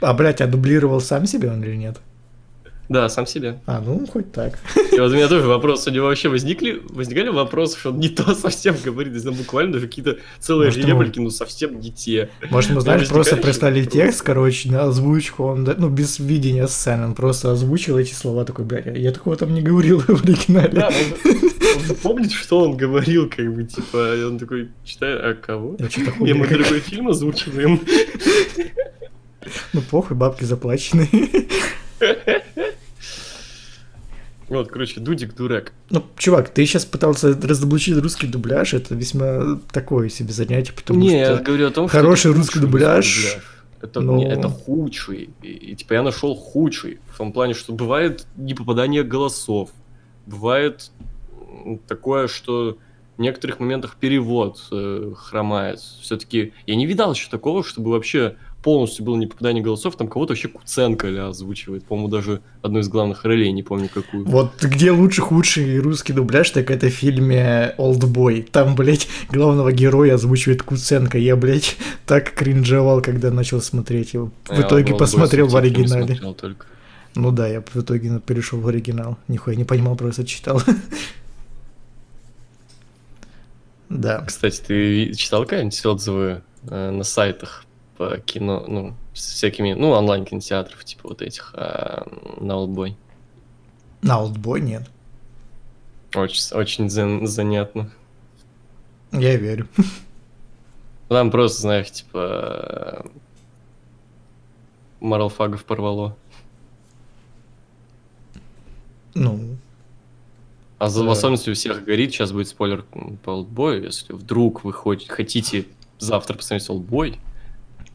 [0.00, 1.98] А, блядь, а дублировал сам себе он или нет?
[2.88, 3.60] Да, сам себе.
[3.66, 4.58] А, ну, хоть так.
[4.92, 8.08] И вот у меня тоже вопрос, у него вообще возникли, возникали вопросы, что он не
[8.08, 12.30] то совсем говорит, если буквально даже какие-то целые Может, реплики, ну совсем не те.
[12.50, 17.14] Может, ему, знаешь, просто прислали текст, короче, на озвучку, он, ну, без видения сцены, он
[17.14, 20.70] просто озвучил эти слова, такой, блядь, я такого там не говорил в оригинале.
[20.70, 21.36] Да, он,
[21.90, 25.76] он помнит, что он говорил, как бы, типа, и он такой читает, а кого?
[25.78, 26.54] Я Я какая-то.
[26.54, 27.80] другой фильм озвучиваем.
[29.74, 31.08] Ну, похуй, бабки заплачены.
[34.48, 35.72] Вот, короче, Дудик дурак.
[35.90, 41.18] Ну, чувак, ты сейчас пытался разоблачить русский дубляж, это весьма такое себе занятие, потому не,
[41.18, 41.44] я что...
[41.44, 43.38] говорю о том, хороший это русский худший дубляж,
[43.82, 45.30] Это, но- не, это худший.
[45.42, 46.98] И, и, типа я нашел худший.
[47.12, 49.70] В том плане, что бывает не попадание голосов.
[50.26, 50.90] Бывает
[51.86, 52.78] такое, что
[53.16, 55.80] в некоторых моментах перевод э, хромает.
[55.80, 59.96] Все-таки я не видал еще такого, чтобы вообще полностью было не попадание голосов.
[59.96, 61.84] Там кого-то вообще Куценко ля озвучивает.
[61.84, 64.24] По-моему, даже одну из главных ролей, не помню какую.
[64.24, 68.42] Вот где лучше худший русский дубляж, так это в фильме «Олдбой».
[68.42, 71.18] Там, блядь, главного героя озвучивает Куценко.
[71.18, 74.30] Я, блядь, так кринжевал, когда начал смотреть его.
[74.46, 76.20] В А я итоге «Олдбой» посмотрел в оригинале.
[77.14, 79.18] Ну да, я в итоге перешел в оригинал.
[79.28, 80.62] Нихуя не понимал, просто читал.
[83.90, 84.22] Да.
[84.26, 87.64] Кстати, ты читал какие-нибудь отзывы э, на сайтах
[87.98, 92.06] по кино, ну, с всякими, ну, онлайн-кинотеатров, типа вот этих, а,
[92.40, 92.96] на Олдбой?
[94.02, 94.88] На «Олдбой» нет.
[96.14, 97.90] Очень, очень зан- занятно.
[99.10, 99.66] Я верю.
[101.08, 103.04] Там просто, знаешь, типа...
[105.00, 106.16] Моралфагов порвало.
[109.14, 109.56] Ну,
[110.78, 111.12] А за, в Да.
[111.12, 112.84] особенности у всех горит, сейчас будет спойлер
[113.24, 115.66] по Олдбою, если вдруг вы хоть, хотите
[115.98, 117.18] завтра посмотреть Олдбой.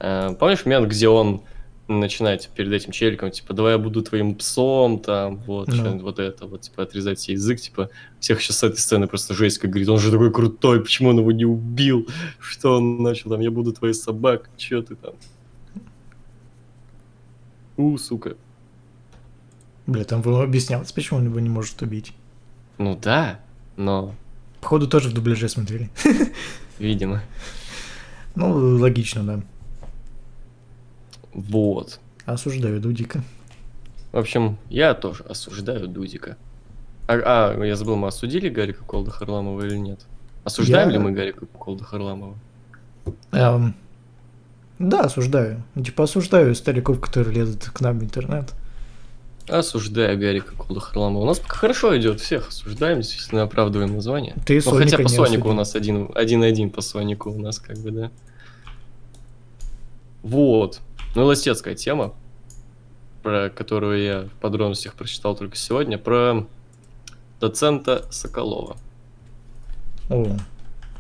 [0.04, 1.44] Э, помнишь момент, где он
[1.88, 5.76] начинает перед этим челиком, типа, давай я буду твоим псом, там, вот, Ну.
[5.76, 7.90] что-нибудь вот это, вот, типа, отрезать себе язык, типа,
[8.20, 11.20] всех сейчас с этой сцены просто жесть, как говорит, он же такой крутой, почему он
[11.20, 12.08] его не убил,
[12.40, 15.14] что он начал, там, я буду твоей собакой, что ты там.
[17.78, 18.36] У, сука.
[19.88, 22.12] бля, там было объяснялось, почему он его не может убить.
[22.78, 23.40] Ну да,
[23.78, 24.14] но,
[24.62, 25.90] Походу тоже в дубляже смотрели.
[26.80, 27.22] видимо.
[28.36, 29.44] Ну, логично, да.
[31.34, 32.00] Вот.
[32.26, 33.24] Осуждаю Дудика.
[34.12, 36.38] В общем, я тоже осуждаю Дудика.
[37.08, 40.00] А, а, я забыл, мы осудили Гарика Колда Харламова или нет?
[40.44, 42.36] Осуждаем Я- ли мы Гарика Колда Харламова?
[43.32, 43.76] Эм,
[44.80, 45.64] да, осуждаю.
[45.84, 48.54] Типа осуждаю стариков, которые лезут к нам в интернет.
[49.50, 51.24] Осуждаю Гарика Колда Харламова.
[51.24, 54.36] У нас пока хорошо идет, всех осуждаем, естественно, оправдываем название.
[54.46, 57.92] Ты Ну, хотя по Сонику у нас один, один-один по Сонику у нас как бы,
[57.92, 58.12] да.
[60.22, 60.80] Вот.
[61.16, 62.14] Ну, ластецкая тема,
[63.22, 66.46] про которую я в подробностях прочитал только сегодня, про
[67.40, 68.78] доцента Соколова.
[70.10, 70.38] О.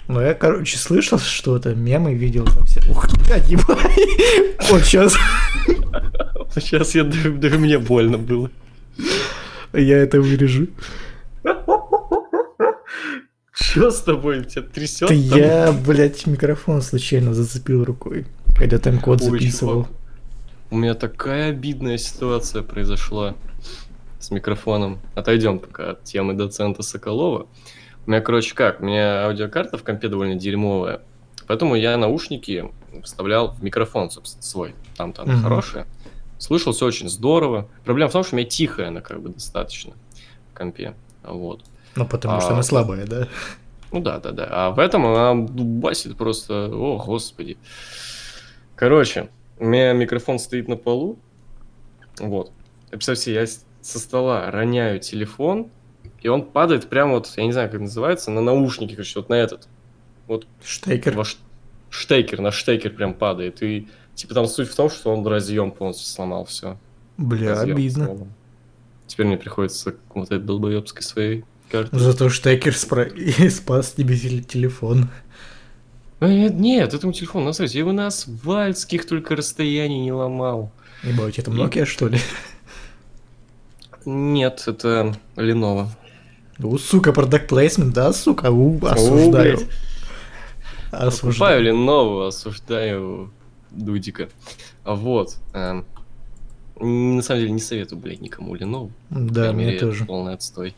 [0.07, 2.81] Ну, я, короче, слышал что-то, мемы видел там все.
[2.91, 4.69] Ух блядь, ебать.
[4.69, 5.15] Вот сейчас
[6.53, 8.49] Сейчас я даже, мне больно было.
[9.73, 10.67] я это вырежу.
[13.51, 14.43] Что с тобой?
[14.43, 15.07] Тебя трясет?
[15.07, 18.25] Да я, блядь, микрофон случайно зацепил рукой,
[18.57, 19.85] когда там код Ой, записывал.
[19.85, 20.02] чувак.
[20.73, 23.35] У меня такая обидная ситуация произошла
[24.17, 24.97] с микрофоном.
[25.13, 27.45] Отойдем пока от темы доцента Соколова.
[28.07, 28.81] У меня, короче, как?
[28.81, 31.01] У меня аудиокарта в компе довольно дерьмовая.
[31.45, 32.71] Поэтому я наушники
[33.03, 34.73] вставлял в микрофон, собственно, свой.
[34.97, 35.43] Там-то она Мгм.
[35.43, 35.85] хорошая.
[36.39, 37.67] Слышал все очень здорово.
[37.85, 39.93] Проблема в том, что у меня тихая она как бы достаточно
[40.51, 40.95] в компе.
[41.21, 41.61] Вот.
[41.95, 43.27] Ну, потому что А, она слабая, да?
[43.91, 44.47] Ну да, да, да.
[44.49, 46.67] А в этом она дубасит просто.
[46.73, 47.59] О, господи.
[48.75, 49.29] Короче,
[49.59, 51.19] у меня микрофон стоит на полу.
[52.19, 52.51] Вот.
[52.87, 53.45] И Представьте, я
[53.81, 55.69] со стола роняю телефон,
[56.21, 59.35] и он падает прямо вот, я не знаю, как называется, на наушники, короче, вот на
[59.35, 59.67] этот.
[60.27, 61.15] Вот Штекер.
[61.17, 61.37] ваш
[61.89, 63.61] штекер, на штекер прям падает.
[63.61, 66.77] И типа там суть в том, что он разъем полностью сломал все.
[67.17, 68.27] Бля, обидно.
[69.07, 71.99] Теперь мне приходится вот этой долбоебской своей картой.
[71.99, 75.09] Зато штекер спра- спас тебе теле- телефон.
[76.23, 77.73] А, Нет, нет, этому телефону насрать.
[77.73, 80.71] Я его на асфальтских только расстояний не ломал.
[81.03, 82.19] Ебать, это И- Nokia, что ли?
[84.05, 85.87] Нет, это Lenovo.
[86.59, 88.51] У, сука, продакт плейсмент, да, сука?
[88.51, 89.57] У, осуждаю.
[90.91, 91.63] Покупаю Осуждаю.
[91.73, 93.31] Lenovo, осуждаю
[93.71, 94.29] Дудика.
[94.85, 95.37] Вот.
[95.53, 95.85] эм,
[96.79, 98.91] На самом деле не советую, блядь, никому Lenovo.
[99.09, 100.05] Да, мне мере, это тоже.
[100.05, 100.75] полный отстой.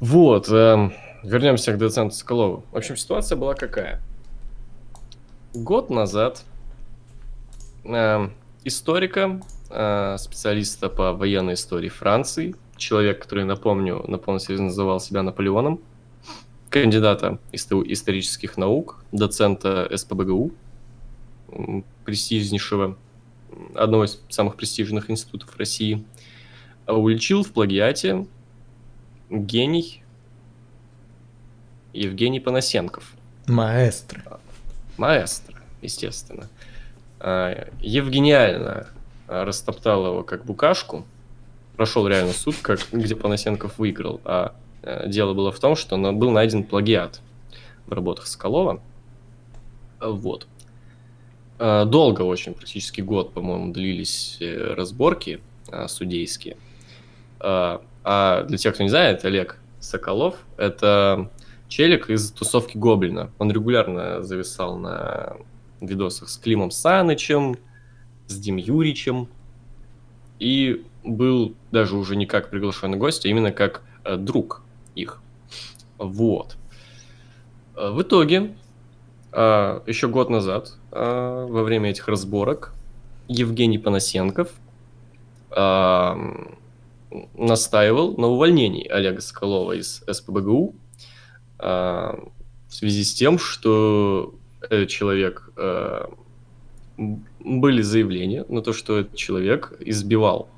[0.00, 0.48] Вот.
[0.48, 0.92] эм,
[1.24, 2.64] Вернемся к доценту Соколову.
[2.70, 4.02] В общем, ситуация была какая?
[5.54, 6.44] Год назад
[7.84, 15.00] эм, историка, э, специалиста по военной истории Франции, человек, который, напомню, на полном серьезе называл
[15.00, 15.80] себя Наполеоном,
[16.68, 20.52] кандидата исто- исторических наук, доцента СПБГУ,
[22.04, 22.98] престижнейшего,
[23.74, 26.04] одного из самых престижных институтов России,
[26.86, 28.26] уличил в плагиате
[29.30, 30.03] гений
[31.94, 33.14] Евгений Панасенков.
[33.46, 34.40] Маэстро.
[34.96, 36.48] Маэстро, естественно.
[37.20, 38.88] А, Евгениально
[39.28, 41.06] а, растоптал его как букашку.
[41.76, 44.20] Прошел реально суд, как, где Панасенков выиграл.
[44.24, 47.20] А э, дело было в том, что был найден плагиат
[47.86, 48.80] в работах Соколова.
[50.00, 50.46] А, Вот.
[51.56, 55.40] Долго очень, практически год, по-моему, длились э, разборки
[55.86, 56.56] судейские.
[57.40, 61.30] А для тех, кто не знает, Олег Соколов– это
[61.68, 63.30] челик из тусовки Гоблина.
[63.38, 65.36] Он регулярно зависал на
[65.80, 67.56] видосах с Климом Санычем,
[68.26, 69.28] с Дим Юричем.
[70.38, 74.62] И был даже уже не как приглашенный гость, а именно как э, друг
[74.94, 75.20] их.
[75.98, 76.56] Вот.
[77.76, 78.54] Э, В итоге,
[79.32, 82.72] э, еще год назад, э, во время этих разборок,
[83.28, 84.50] Евгений Панасенков
[85.50, 86.14] э,
[87.34, 90.74] настаивал на увольнении Олега Соколова из СПБГУ
[91.64, 96.10] в связи с тем, что этот человек а,
[96.98, 100.48] м, были заявления на то, что этот человек избивал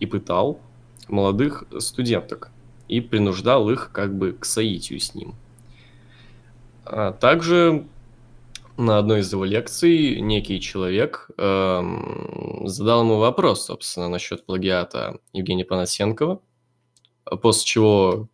[0.00, 0.60] и пытал
[1.08, 2.50] молодых студенток
[2.88, 5.34] и принуждал их как бы к соитию с ним.
[6.84, 7.86] А также
[8.76, 15.64] на одной из его лекций некий человек эм, задал ему вопрос, собственно, насчет плагиата Евгения
[15.64, 16.40] Панасенкова,
[17.40, 18.28] после чего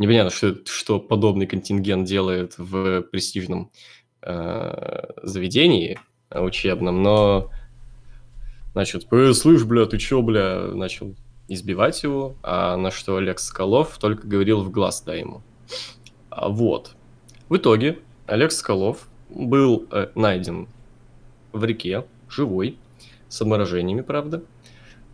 [0.00, 3.70] непонятно, что, что подобный контингент делает в престижном
[4.22, 7.50] э, заведении э, учебном, но
[8.72, 11.14] значит, «Э, слышь, бля, ты чё, бля, начал
[11.48, 15.42] избивать его, а на что Олег Соколов только говорил в глаз, да, ему.
[16.30, 16.92] А вот.
[17.50, 20.68] В итоге Олег Соколов был э, найден
[21.52, 22.78] в реке, живой,
[23.28, 24.42] с обморожениями, правда,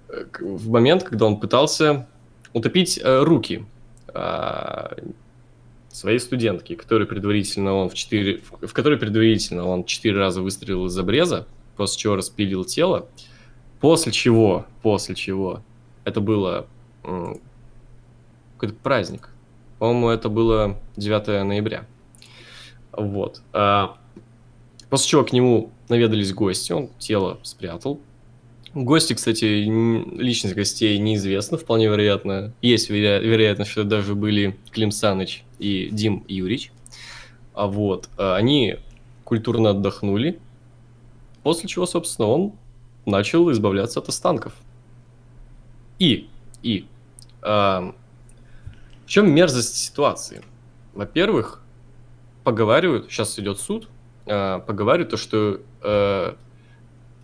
[0.09, 2.07] э, в момент, когда он пытался
[2.53, 3.67] утопить э, руки
[5.89, 10.99] своей студентки, которой предварительно он в четыре, в, которой предварительно он четыре раза выстрелил из
[10.99, 11.47] обреза,
[11.77, 13.09] после чего распилил тело,
[13.81, 15.63] после чего, после чего,
[16.05, 16.67] это было
[17.03, 19.31] какой-то праздник,
[19.79, 21.87] по-моему, это было 9 ноября,
[22.93, 23.43] вот.
[23.53, 23.97] А,
[24.91, 28.01] после чего к нему наведались гости, он тело спрятал.
[28.85, 32.53] Гости, кстати, личность гостей неизвестна, вполне вероятно.
[32.61, 36.73] Есть веро- вероятность, что даже были Клим Саныч и Дим Юрич.
[37.55, 38.77] А вот, а, они
[39.25, 40.39] культурно отдохнули,
[41.43, 42.53] после чего, собственно, он
[43.07, 44.53] начал избавляться от останков.
[45.99, 46.29] И,
[46.63, 46.85] и,
[47.41, 47.95] а,
[49.07, 50.43] в чем мерзость ситуации?
[50.93, 51.63] во-первых,
[52.45, 53.89] поговаривают, сейчас идет суд,
[54.25, 56.35] э, поговаривают то, что э,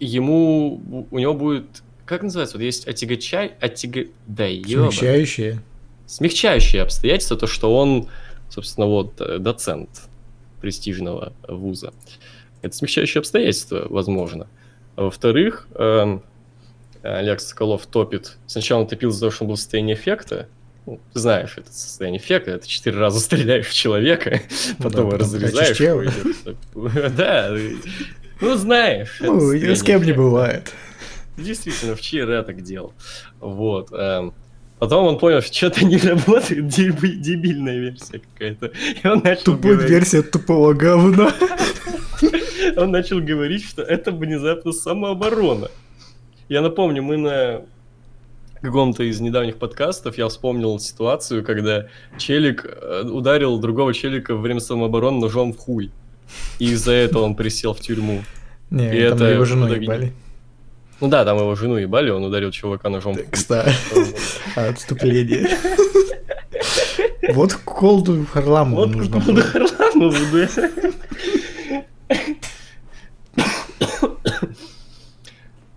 [0.05, 4.07] ему, у него будет, как называется, вот есть отягочай, отяга...
[4.26, 4.90] да ёба.
[4.90, 5.62] Смягчающие.
[6.07, 8.09] Смягчающие обстоятельства, то, что он,
[8.50, 9.88] собственно, вот, э, доцент
[10.61, 11.92] престижного вуза.
[12.61, 14.48] Это смягчающие обстоятельства, возможно.
[14.96, 16.22] А во-вторых, эм,
[17.03, 18.36] Олег Соколов топит.
[18.46, 20.48] Сначала он топил за то, что он был в состоянии эффекта.
[20.86, 24.40] Ну, ты знаешь, это состояние эффекта, это четыре раза стреляешь в человека,
[24.78, 25.78] Ну потом да, разрезаешь.
[27.16, 27.57] Да,
[28.43, 29.16] ну знаешь.
[29.20, 30.72] Ну, с кем не бывает.
[31.38, 32.93] Действительно, вчера так делал.
[33.40, 33.90] Вот.
[33.93, 34.34] эм,
[34.78, 38.72] Потом он понял, что что-то не работает, деби- дебильная версия какая-то.
[39.03, 41.32] И он начал Тупая говорить- версия тупого говна.
[42.76, 45.68] он начал говорить, что это внезапно самооборона.
[46.49, 47.62] Я напомню, мы на
[48.61, 51.86] каком-то из недавних подкастов я вспомнил ситуацию, когда
[52.18, 55.90] челик э, ударил другого челика во время самообороны ножом в хуй.
[56.59, 58.22] И из-за этого он присел в тюрьму.
[58.70, 60.12] Не, И там это его жену итоге ебали.
[61.01, 63.16] Ну да, там его жену ебали, он ударил чувака ножом.
[63.30, 63.74] Кстати,
[64.57, 65.49] отступление.
[67.33, 69.43] Вот колду Харламову Вот нужно куда было.
[69.43, 70.49] Харламову, да.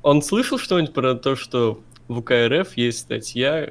[0.04, 3.70] Он слышал что-нибудь про то, что в УКРФ есть статья,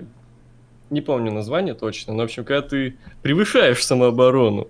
[0.90, 4.68] не помню название точно, но, в общем, когда ты превышаешь самооборону,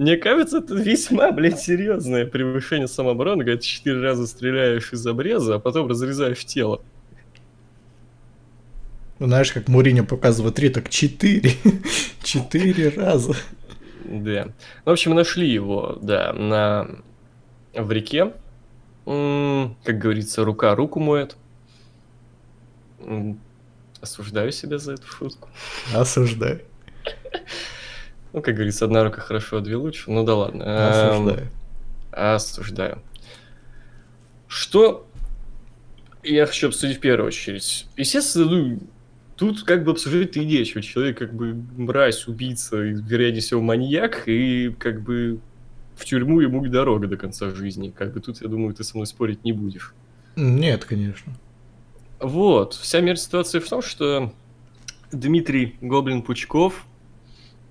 [0.00, 5.56] мне кажется, это весьма, блядь, серьезное превышение самообороны, когда ты четыре раза стреляешь из обреза,
[5.56, 6.80] а потом разрезаешь тело.
[9.18, 11.52] Ну, Знаешь, как Муриньо показывает три, так четыре.
[12.22, 13.36] Четыре раза.
[14.06, 14.48] Да.
[14.86, 16.88] В общем, нашли его, да, на...
[17.74, 18.32] в реке.
[19.04, 21.36] Как говорится, рука руку моет.
[24.00, 25.50] Осуждаю себя за эту шутку.
[25.92, 26.62] Осуждаю.
[28.32, 30.10] Ну, как говорится, одна рука хорошо, а две лучше.
[30.10, 30.62] Ну да ладно.
[30.62, 31.50] Эм, Осуждаю.
[32.12, 33.02] Осуждаю.
[34.46, 35.06] Что
[36.22, 37.86] я хочу обсудить в первую очередь?
[37.96, 38.80] Естественно, ну,
[39.36, 40.82] тут как бы обсуждать-то и нечего.
[40.82, 45.40] Человек как бы мразь, убийца, и, вероятнее всего, маньяк, и как бы
[45.96, 47.92] в тюрьму ему и дорога до конца жизни.
[47.96, 49.94] Как бы тут, я думаю, ты со мной спорить не будешь.
[50.36, 51.32] Нет, конечно.
[52.20, 54.32] Вот, вся мера ситуации в том, что
[55.10, 56.74] Дмитрий Гоблин-Пучков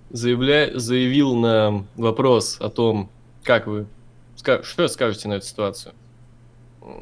[0.10, 0.78] заявля...
[0.78, 3.10] заявил на вопрос о том,
[3.44, 3.88] как вы...
[4.36, 5.94] Что скажете на эту ситуацию?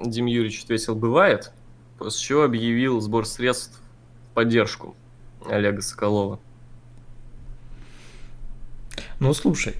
[0.03, 1.51] Дим Юрьевич ответил, бывает,
[1.97, 3.79] после чего объявил сбор средств
[4.31, 4.95] в поддержку
[5.49, 6.39] Олега Соколова.
[9.19, 9.75] Ну, слушай.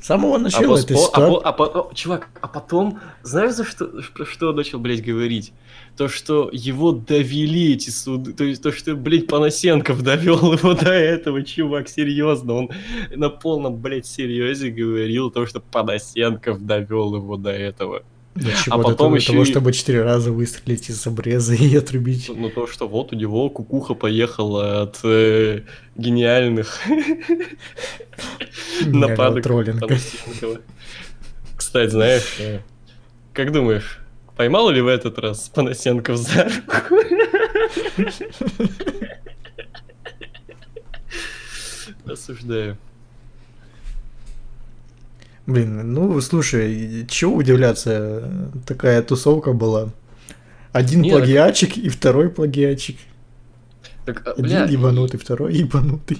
[0.00, 1.30] С самого А начала пос- этой по- а ситуации...
[1.34, 5.52] по- а по- чувак, а потом, знаешь, за что, про что начал, блядь, говорить?
[5.96, 10.90] То, что его довели эти суды, то есть то, что, блядь, Панасенков довел его до
[10.92, 12.70] этого, чувак, серьезно, он
[13.14, 18.02] на полном, блядь, серьезе говорил то, что Панасенков довел его до этого.
[18.34, 18.74] Для чего?
[18.74, 22.30] а Для потом того, еще того, чтобы четыре раза выстрелить из обреза и отрубить.
[22.34, 25.62] Ну, то, что вот у него кукуха поехала от э,
[25.96, 26.80] гениальных
[28.86, 29.98] нападок троллинга.
[31.56, 32.60] Кстати, знаешь, э,
[33.32, 33.98] как думаешь,
[34.36, 36.96] поймал ли в этот раз Панасенков за руку?
[42.10, 42.76] Осуждаю.
[45.50, 49.90] Блин, ну слушай, чего удивляться, такая тусовка была.
[50.72, 52.96] Один Не, так- плагиатчик и второй плагиатчик.
[54.06, 56.18] Так, а, Один бля, ебанутый, второй ебанутый.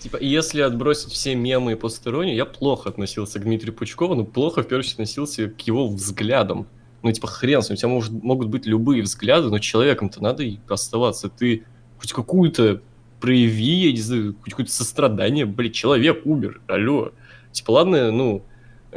[0.00, 4.62] Типа, если отбросить все мемы и посторонние, я плохо относился к Дмитрию Пучкову, но плохо,
[4.62, 6.66] в первую очередь, относился к его взглядам.
[7.02, 10.42] Ну, типа, хрен с ним, у тебя может, могут быть любые взгляды, но человеком-то надо
[10.42, 11.28] и оставаться.
[11.28, 11.64] Ты
[11.98, 12.82] хоть какую-то
[13.20, 17.12] прояви, я не знаю, хоть какое-то сострадание, блин, человек умер, алло.
[17.52, 18.44] Типа, ладно, ну,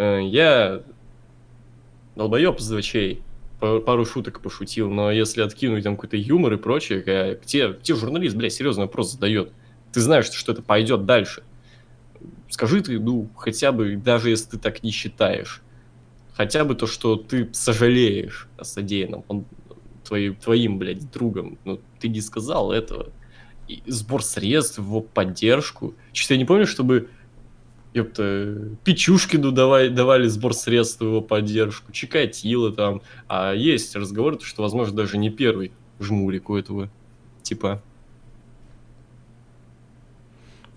[0.03, 0.83] я
[2.15, 3.21] долбоеб из очей,
[3.59, 7.95] па- пару шуток пошутил, но если откинуть там какой-то юмор и прочее, э, те, те
[7.95, 9.51] журналист, блядь, серьезный вопрос задает.
[9.91, 11.43] Ты знаешь, что это пойдет дальше.
[12.49, 15.61] Скажи ты, ну, хотя бы, даже если ты так не считаешь,
[16.33, 19.45] хотя бы то, что ты сожалеешь о содеянном, он
[20.03, 23.09] твоим, твоим, блядь, другом, ну, ты не сказал этого.
[23.67, 25.93] И сбор средств, его поддержку.
[26.13, 27.09] Что-то я не помню, чтобы
[27.97, 33.01] ёпта, Пичушкину давай, давали сбор средств в его поддержку, Чикатило там.
[33.27, 36.89] А есть разговор, что, возможно, даже не первый жмурик у этого
[37.47, 37.81] типа.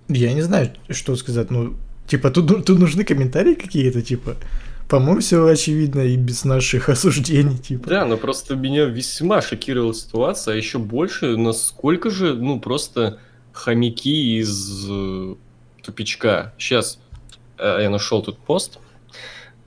[0.09, 1.51] Я не знаю, что сказать.
[1.51, 1.75] Ну,
[2.07, 4.37] типа, тут, тут нужны комментарии какие-то, типа.
[4.89, 7.89] По-моему, все очевидно и без наших осуждений, типа.
[7.89, 13.19] Да, но просто меня весьма шокировала ситуация, а еще больше, насколько же, ну, просто
[13.53, 15.35] хомяки из э,
[15.83, 16.55] тупичка.
[16.59, 17.00] Сейчас,
[17.61, 18.79] я нашел тут пост.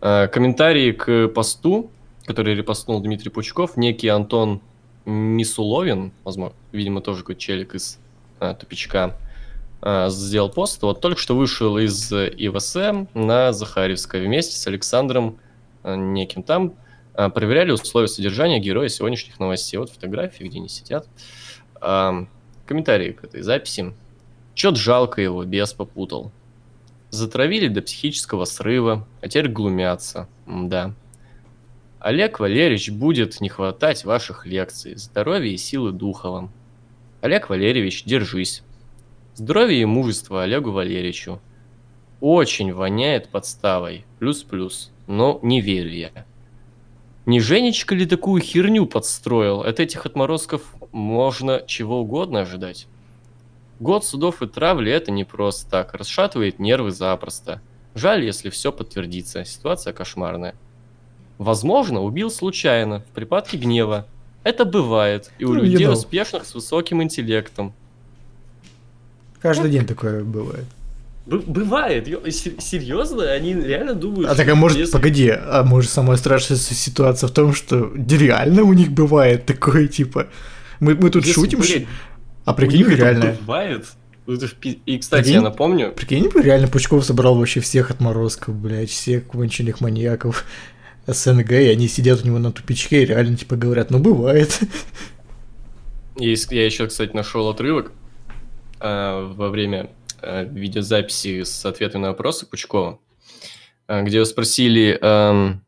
[0.01, 1.89] Э, комментарии к посту,
[2.25, 4.61] который репостнул Дмитрий Пучков, некий Антон
[5.05, 7.99] Мисуловин, возможно, видимо, тоже какой-то челик из
[8.39, 9.17] а, тупичка,
[9.81, 10.81] а, сделал пост.
[10.81, 15.39] Вот только что вышел из ИВСМ на Захаревской вместе с Александром
[15.83, 16.73] а, неким там.
[17.13, 19.77] А, проверяли условия содержания героя сегодняшних новостей.
[19.77, 21.07] Вот фотографии, где они сидят.
[21.79, 22.25] А,
[22.65, 23.93] комментарии к этой записи.
[24.53, 26.31] Чё-то жалко его, бес попутал.
[27.13, 30.27] Затравили до психического срыва, а теперь глумятся.
[30.47, 30.95] Да.
[31.99, 36.51] Олег Валерьевич будет не хватать ваших лекций, здоровья и силы духа вам.
[37.21, 38.63] Олег Валерьевич, держись.
[39.35, 41.39] Здоровья и мужества Олегу Валерьевичу.
[42.19, 44.07] Очень воняет подставой.
[44.17, 44.91] Плюс-плюс.
[45.05, 46.25] Но не верю я.
[47.27, 49.61] Не Женечка ли такую херню подстроил?
[49.61, 52.87] От этих отморозков можно чего угодно ожидать.
[53.83, 55.93] Год судов и травли это не просто так.
[55.93, 57.61] Расшатывает нервы запросто.
[57.95, 59.43] Жаль, если все подтвердится.
[59.45, 60.55] Ситуация кошмарная.
[61.37, 64.07] Возможно, убил случайно, в припадке гнева.
[64.43, 65.91] Это бывает и у Ну, людей know.
[65.91, 67.73] успешных с высоким интеллектом.
[69.41, 70.65] Каждый день такое бывает.
[71.25, 74.29] Б- бывает, серьезно, они реально думают.
[74.29, 78.63] А так, а может, если- погоди, а может самая страшная ситуация в том, что реально
[78.63, 80.27] у них бывает такое, типа,
[80.81, 81.85] мы, мы тут если, шутим, ш-
[82.45, 83.87] а прикинь, реально, Бывает.
[84.25, 85.35] Ну, И, кстати, Прикинь?
[85.35, 90.45] я напомню, прикинь, реально Пучков собрал вообще всех отморозков, блядь, всех конченых маньяков
[91.07, 94.59] СНГ, и они сидят у него на тупичке и реально, типа, говорят, ну, бывает.
[96.15, 97.91] Есть, я еще, кстати, нашел отрывок
[98.79, 99.89] а, во время
[100.21, 102.99] а, видеозаписи с ответами на вопросы Пучкова,
[103.87, 105.63] а, где его спросили ам,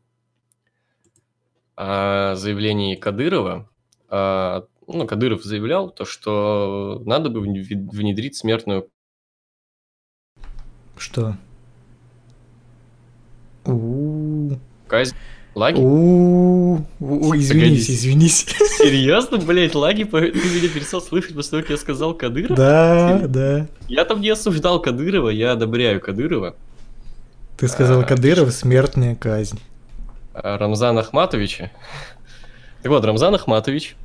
[1.76, 3.68] о заявлении Кадырова.
[4.08, 8.88] А, ну, Кадыров заявлял то, что надо бы вне- внедрить смертную
[10.96, 11.36] Что?
[14.88, 15.14] Казнь.
[15.54, 15.78] Лаги?
[15.80, 16.78] у
[17.34, 18.44] извинись, извинись.
[18.78, 20.04] Серьезно, блядь, лаги?
[20.04, 22.56] Ты меня перестал слышать после того, как я сказал Кадыров?
[22.58, 23.66] Да, да.
[23.88, 26.56] Я там не осуждал Кадырова, я одобряю Кадырова.
[27.56, 29.58] Ты сказал А, Кадыров, смертная казнь.
[30.34, 31.70] Рамзана Ахматовича.
[32.82, 33.96] Так вот, Рамзан Ахматович,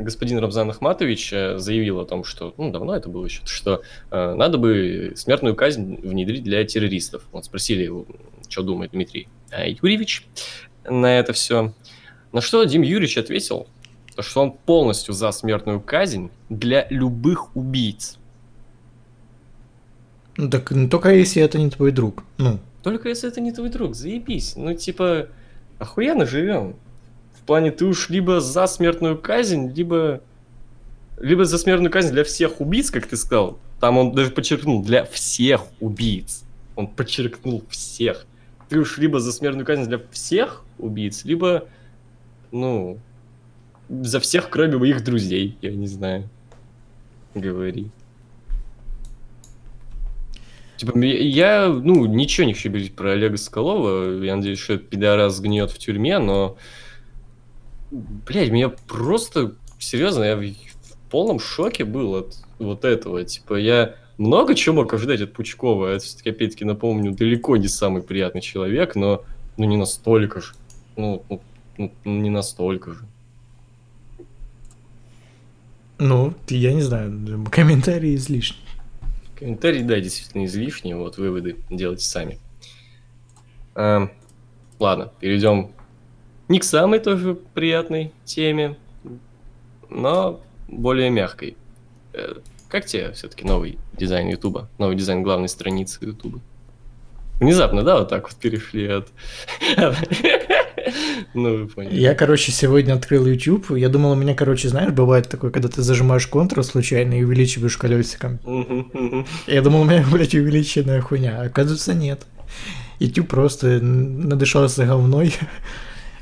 [0.00, 4.34] господин Рамзан Ахматович э, заявил о том, что, ну, давно это было еще, что э,
[4.34, 7.24] надо бы смертную казнь внедрить для террористов.
[7.32, 8.06] Вот спросили его,
[8.48, 10.26] что думает Дмитрий э, Юрьевич
[10.84, 11.72] на это все.
[12.32, 13.66] На что Дим Юрьевич ответил,
[14.14, 18.18] то, что он полностью за смертную казнь для любых убийц.
[20.36, 22.22] Ну так, ну, только если это не твой друг.
[22.38, 24.54] Ну, Только если это не твой друг, заебись.
[24.56, 25.28] Ну, типа,
[25.78, 26.76] охуенно живем.
[27.48, 30.20] Плане, ты уж либо за смертную казнь, либо...
[31.16, 33.58] Либо за смертную казнь для всех убийц, как ты сказал.
[33.80, 36.44] Там он даже подчеркнул, для всех убийц.
[36.76, 38.26] Он подчеркнул всех.
[38.68, 41.68] Ты уж либо за смертную казнь для всех убийц, либо,
[42.52, 42.98] ну,
[43.88, 46.28] за всех, кроме моих друзей, я не знаю.
[47.34, 47.90] Говори.
[50.76, 54.22] Типа, я, ну, ничего не хочу говорить про Олега Соколова.
[54.22, 56.58] Я надеюсь, что этот пидорас сгниет в тюрьме, но...
[57.90, 59.54] Блять, меня просто...
[59.78, 63.24] Серьезно, я в, в полном шоке был от вот этого.
[63.24, 65.86] Типа, я много чего мог ожидать от Пучкова.
[65.86, 69.24] Это все-таки, опять-таки, напомню, далеко не самый приятный человек, но
[69.56, 70.54] ну, не настолько же.
[70.96, 71.40] Ну, ну,
[71.78, 73.00] ну, не настолько же.
[75.98, 78.58] ну, я не знаю, комментарии излишни.
[79.36, 82.40] Комментарий, да, действительно излишний, вот выводы делайте сами.
[83.76, 84.10] Эм,
[84.80, 85.70] ладно, перейдем
[86.48, 88.76] не к самой тоже приятной теме,
[89.90, 91.56] но более мягкой.
[92.12, 92.34] Э,
[92.68, 96.40] как тебе все-таки новый дизайн Ютуба, новый дизайн главной страницы Ютуба?
[97.40, 99.08] Внезапно, да, вот так вот перешли от...
[101.34, 101.94] Ну, вы поняли.
[101.94, 103.76] Я, короче, сегодня открыл YouTube.
[103.76, 107.76] Я думал, у меня, короче, знаешь, бывает такое, когда ты зажимаешь Ctrl случайно и увеличиваешь
[107.76, 108.38] колесиком.
[109.46, 111.42] Я думал, у меня, блядь, увеличенная хуйня.
[111.42, 112.22] Оказывается, нет.
[113.00, 115.34] YouTube просто надышался говной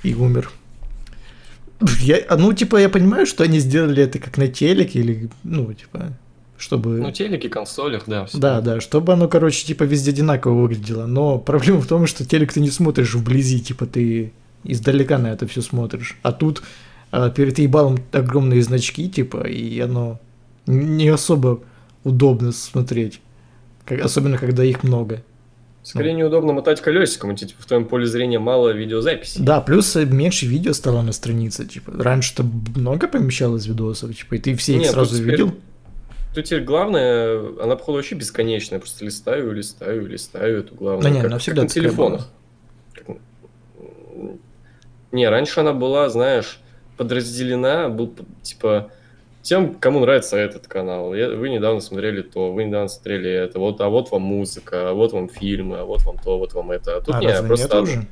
[0.06, 0.50] и умер.
[2.00, 5.72] Я, а, ну, типа, я понимаю, что они сделали это как на телеке или, ну,
[5.74, 6.12] типа,
[6.56, 7.00] чтобы...
[7.00, 8.24] Ну, телеки, консолях, да.
[8.24, 8.38] всё.
[8.38, 11.06] Да, да, чтобы оно, короче, типа везде одинаково выглядело.
[11.06, 14.32] Но проблема в том, что телек ты не смотришь вблизи, типа ты
[14.64, 16.16] издалека на это все смотришь.
[16.22, 16.62] А тут
[17.10, 20.18] а, перед ебалом огромные значки, типа, и оно
[20.66, 21.60] не особо
[22.04, 23.20] удобно смотреть.
[23.84, 25.22] Как- особенно, когда их много.
[25.86, 29.44] Скорее неудобно мотать колесиком, и, типа, в твоем поле зрения мало видеозаписей.
[29.44, 31.92] Да, плюс меньше видео стало на странице, типа.
[31.96, 35.54] Раньше-то много помещалось видосов, типа, и ты все их Не, сразу теперь- видел.
[36.34, 38.80] Тут теперь главное, она, походу, вообще бесконечная.
[38.80, 41.02] Просто листаю, листаю, листаю эту главную.
[41.04, 42.28] Да не, как, она всегда как на телефонах.
[42.92, 43.16] Как-
[45.12, 46.58] Не, раньше она была, знаешь,
[46.96, 48.12] подразделена, был,
[48.42, 48.90] типа,
[49.46, 51.14] тем, кому нравится этот канал.
[51.14, 54.92] Я- Вы недавно смотрели то, вы недавно смотрели это, вот, а вот вам музыка, а
[54.92, 56.96] вот вам фильмы, а вот вам то, вот вам это.
[56.96, 58.06] А тут А, не, просто нет уже?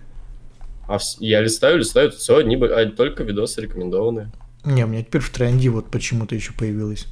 [0.88, 4.30] А я листаю, листаю, тут все одни, а, только видосы рекомендованные.
[4.64, 7.06] Не, у меня теперь в тренде вот почему-то еще появилось.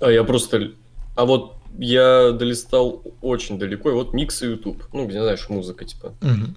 [0.00, 0.72] А я просто...
[1.16, 4.84] А вот я долистал очень далеко, и вот микс и YouTube.
[4.92, 6.12] Ну, где, знаешь, музыка, типа.
[6.20, 6.56] Мгм.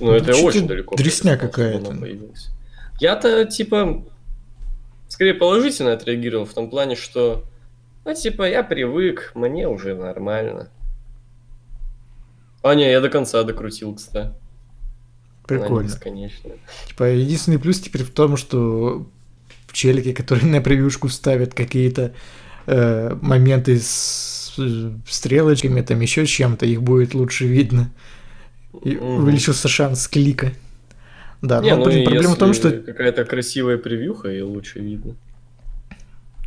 [0.00, 0.96] Ну, это очень далеко.
[0.96, 1.96] дресня какая-то.
[3.00, 4.04] Я-то, типа,
[5.08, 7.44] скорее положительно отреагировал в том плане, что,
[8.04, 10.70] ну, типа, я привык, мне уже нормально.
[12.62, 14.26] А, не, я до конца докрутил, кстати.
[14.26, 14.34] Она
[15.46, 15.86] Прикольно.
[15.88, 16.56] бесконечная.
[16.86, 19.08] Типа, единственный плюс теперь в том, что
[19.72, 22.12] челики, которые на превьюшку ставят какие-то
[22.66, 27.90] э, моменты с э, стрелочками, там еще чем-то, их будет лучше видно.
[28.84, 30.52] И увеличился шанс клика.
[31.40, 35.14] Да, Не, но ну, проблема в том, что какая-то красивая превьюха, и лучше видно.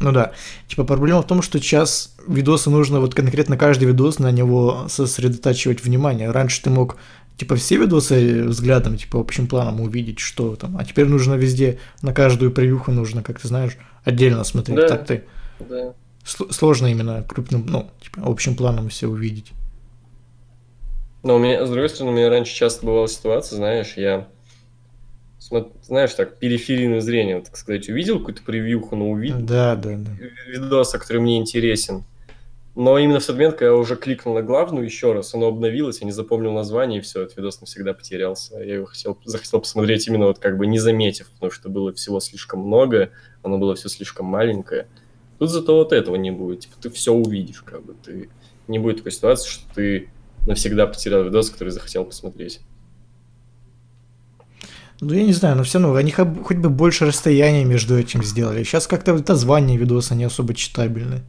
[0.01, 0.31] Ну да.
[0.67, 5.83] Типа проблема в том, что сейчас видосы нужно вот конкретно каждый видос на него сосредотачивать
[5.83, 6.31] внимание.
[6.31, 6.97] Раньше ты мог
[7.37, 10.77] типа все видосы взглядом, типа общим планом увидеть, что там.
[10.77, 14.77] А теперь нужно везде, на каждую превьюху нужно, как ты знаешь, отдельно смотреть.
[14.77, 14.87] Да.
[14.87, 15.23] Так ты
[15.59, 15.93] Да.
[16.25, 19.51] сл- сложно именно крупным, ну, типа общим планом все увидеть.
[21.23, 24.27] Но у меня, с другой стороны, у меня раньше часто бывала ситуация, знаешь, я,
[25.41, 30.11] знаешь, так, периферийное зрение, так сказать, увидел какую-то превьюху, но увидел Да, да, да.
[30.47, 32.03] видоса, который мне интересен.
[32.73, 35.99] Но именно в тот момент, когда я уже кликнул на главную еще раз, оно обновилось,
[35.99, 38.59] я не запомнил название, и все, этот видос навсегда потерялся.
[38.59, 42.21] Я его хотел, захотел посмотреть именно вот как бы не заметив, потому что было всего
[42.21, 43.09] слишком много,
[43.43, 44.87] оно было все слишком маленькое.
[45.37, 46.61] Тут зато вот этого не будет.
[46.61, 47.95] Типа, ты все увидишь, как бы.
[48.05, 48.29] Ты...
[48.67, 50.09] Не будет такой ситуации, что ты
[50.47, 52.61] навсегда потерял видос, который захотел посмотреть.
[55.01, 58.63] Ну, я не знаю, но все равно они хоть бы больше расстояния между этим сделали.
[58.63, 61.23] Сейчас как-то вот названия видоса не особо читабельны.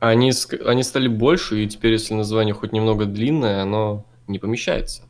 [0.00, 0.32] Они,
[0.66, 5.02] они стали больше, и теперь, если название хоть немного длинное, оно не помещается.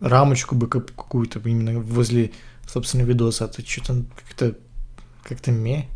[0.00, 2.32] рамочку бы как- какую-то именно возле,
[2.66, 4.56] собственно, видоса, а то что-то как-то
[5.22, 5.86] как-то ме.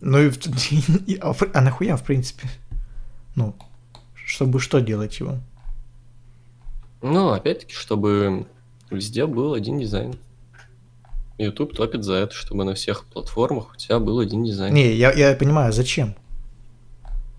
[0.00, 0.30] Ну и,
[1.06, 2.48] и- а, а нахуя, в принципе?
[3.34, 3.54] Ну,
[4.14, 5.38] чтобы что делать его?
[7.02, 8.46] Ну, опять-таки, чтобы
[8.90, 10.14] везде был один дизайн.
[11.38, 14.74] YouTube топит за это, чтобы на всех платформах у тебя был один дизайн.
[14.74, 16.14] Не, я, я понимаю, зачем?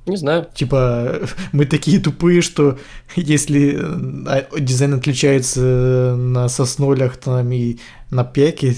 [0.08, 0.48] Не знаю.
[0.54, 1.22] Типа,
[1.52, 2.80] мы такие тупые, что
[3.16, 7.78] если э, а, дизайн отличается на соснолях там и
[8.10, 8.76] на пеке,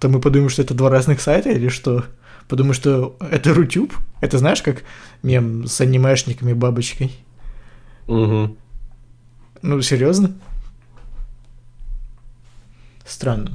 [0.00, 2.04] то мы подумаем, что это два разных сайта или что?
[2.48, 3.94] Подумаем, что это Рутюб?
[4.20, 4.82] Это знаешь, как
[5.22, 7.12] мем с анимешниками бабочкой?
[8.06, 8.56] Угу.
[9.62, 10.34] Ну, серьезно?
[13.04, 13.52] Странно.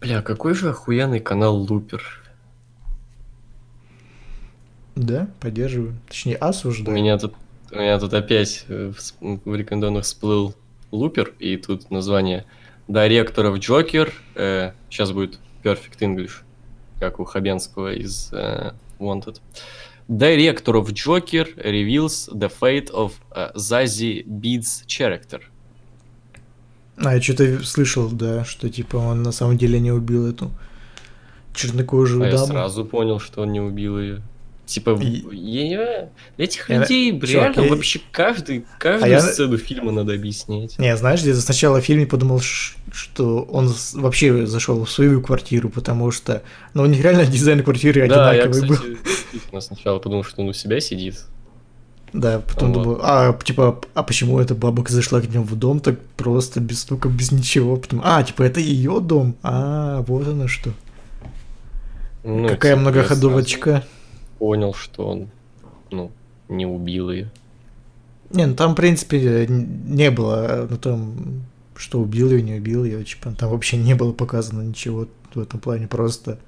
[0.00, 2.02] Бля, какой же охуенный канал Лупер.
[4.94, 5.94] Да, поддерживаю.
[6.08, 6.96] Точнее, У осуждаю.
[6.96, 7.34] меня тут,
[7.70, 10.54] у меня тут опять э, всп- в рекомендованных всплыл
[10.90, 12.44] Лупер, и тут название
[12.88, 14.12] Director of Joker.
[14.90, 16.42] сейчас будет Perfect English,
[17.02, 18.70] как у Хабенского из э,
[19.00, 19.40] Wanted.
[20.08, 25.40] Director of Joker reveals the fate of э, Zazie Beats character.
[26.96, 30.52] А, я что-то слышал, да, что типа он на самом деле не убил эту
[31.54, 32.46] чернокожую А я даму.
[32.46, 34.22] сразу понял, что он не убил ее.
[34.64, 36.08] Типа, И- я-
[36.38, 40.78] этих Я- людей Чувак, реально я- вообще каждый, каждую я- сцену фильма надо объяснять.
[40.78, 46.10] Не, знаешь, где-то сначала в фильме подумал, что он вообще зашел в свою квартиру, потому
[46.12, 46.42] что,
[46.74, 48.76] ну, у них реально дизайн квартиры Да, я, одинаковый был.
[48.76, 51.16] кстати, действительно сначала подумал, что он у себя сидит.
[52.12, 52.82] Да, потом Вот.
[52.82, 56.80] думаю, а, типа, а почему эта бабка зашла к нему в дом так просто, без
[56.80, 57.76] стука, без ничего?
[57.76, 59.34] Потом, а, типа, это ее дом?
[59.42, 60.70] А, вот оно что.
[62.24, 63.70] Ну, Какая типа, я многоходовочка.
[63.70, 63.84] сразу
[64.42, 65.28] Понял, что он,
[65.92, 66.10] ну,
[66.48, 67.30] не убил ее.
[68.30, 71.44] Не, ну там, в принципе, не было на том,
[71.76, 75.60] что убил ее, не убил ее, типа, там вообще не было показано ничего в этом
[75.60, 76.40] плане, просто...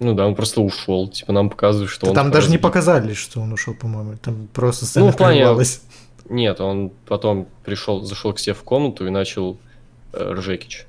[0.00, 1.06] Ну да, он просто ушел.
[1.06, 2.16] Типа нам показывают, что Да он...
[2.16, 5.82] там даже не показали, что он ушел, по-моему, там просто сцена Ну, в плане- прервалась.
[6.28, 9.56] Нет, он потом пришел, зашел к себе в комнату и начал
[10.14, 10.84] э, ржекич.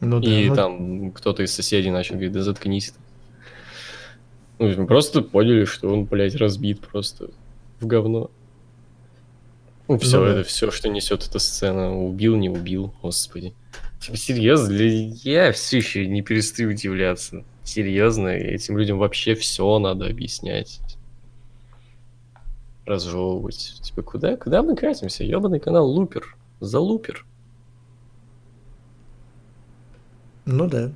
[0.00, 3.01] Ну да, и ну, там кто-то из соседей начал говорить, да заткнись ты.
[4.62, 7.30] Ну, просто поняли, что он, блядь, разбит просто
[7.80, 8.30] в говно.
[9.88, 10.32] Ну, все, Ну да.
[10.32, 11.98] это все, что несет эта сцена.
[11.98, 13.54] Убил, не убил, господи.
[14.00, 17.42] Типа, серьезно, я все еще не перестаю удивляться.
[17.64, 20.80] Серьезно, этим людям вообще все надо объяснять.
[22.86, 23.80] Разжевывать.
[23.82, 25.24] Типа, куда, куда мы катимся?
[25.24, 26.36] Ебаный канал Лупер.
[26.60, 27.26] За Лупер.
[30.44, 30.92] Ну да.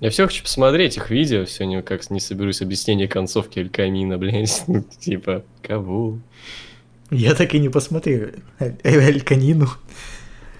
[0.00, 4.64] Я все хочу посмотреть их видео, все никак не соберусь объяснение концовки Эль Камина, блядь.
[5.00, 6.18] Типа, кого?
[7.10, 9.68] Я так и не посмотрел Эль- Канину.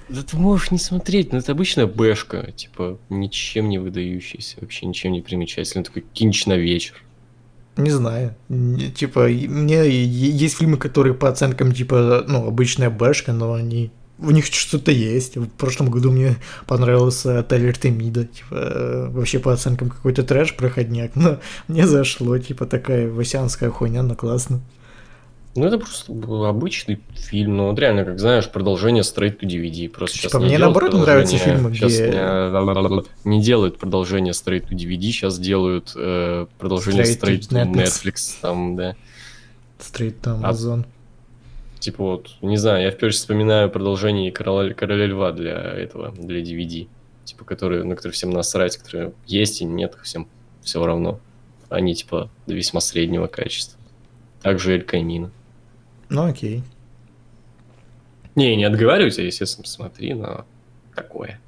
[0.09, 5.13] Да ты можешь не смотреть, но это обычная бэшка, типа, ничем не выдающаяся, вообще ничем
[5.13, 6.95] не примечательный, такой кинч на вечер.
[7.77, 8.35] Не знаю.
[8.97, 13.93] Типа, мне есть фильмы, которые по оценкам, типа, ну, обычная бэшка, но они...
[14.21, 15.37] У них что-то есть.
[15.37, 16.37] В прошлом году мне
[16.67, 18.25] понравился Отель Артемида.
[18.25, 21.15] Типа, э, вообще по оценкам какой-то трэш проходняк.
[21.15, 21.39] Но
[21.69, 24.61] мне зашло, типа, такая васянская хуйня, но классно.
[25.55, 29.89] Ну, это просто был обычный фильм, ну, вот реально, как знаешь, продолжение Straight to DVD.
[29.89, 32.11] Просто Типа, сейчас не мне делают наоборот нравятся фильмы, где-
[33.25, 37.73] не, не делают продолжение Straight to DVD, сейчас делают э, продолжение Straight Straight, to to
[37.73, 38.05] Netflix.
[38.05, 38.95] Netflix, там, да.
[39.81, 40.85] Стрейт там А- Amazon.
[41.79, 46.89] Типа вот, не знаю, я впервые вспоминаю продолжение Короля, Короля Льва для этого, для DVD.
[47.25, 50.29] Типа, которые, на которые всем насрать, которые есть и нет, всем
[50.63, 51.21] все равно.
[51.69, 53.79] Они, типа, весьма среднего качества.
[54.43, 55.31] Также Эль Камина.
[56.09, 56.63] Ну окей.
[58.35, 60.47] Не, не отговариваю тебя, естественно, посмотри, но
[60.95, 61.41] такое.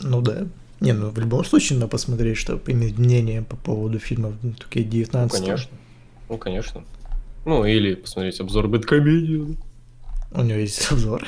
[0.00, 0.46] Ну да.
[0.80, 5.08] Не, ну в любом случае надо посмотреть, чтобы иметь мнение по поводу фильмов 2K19.
[5.12, 5.78] Ну, конечно.
[6.28, 6.84] Ну, конечно.
[7.44, 9.56] Ну, или посмотреть обзор Бэткомедии.
[10.32, 11.24] У него есть обзор.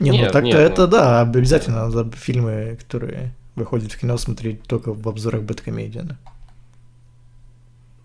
[0.00, 4.92] Не, ну так-то это ну- да, обязательно надо фильмы, которые выходят в кино, смотреть только
[4.94, 6.18] в обзорах Бэткомедиана.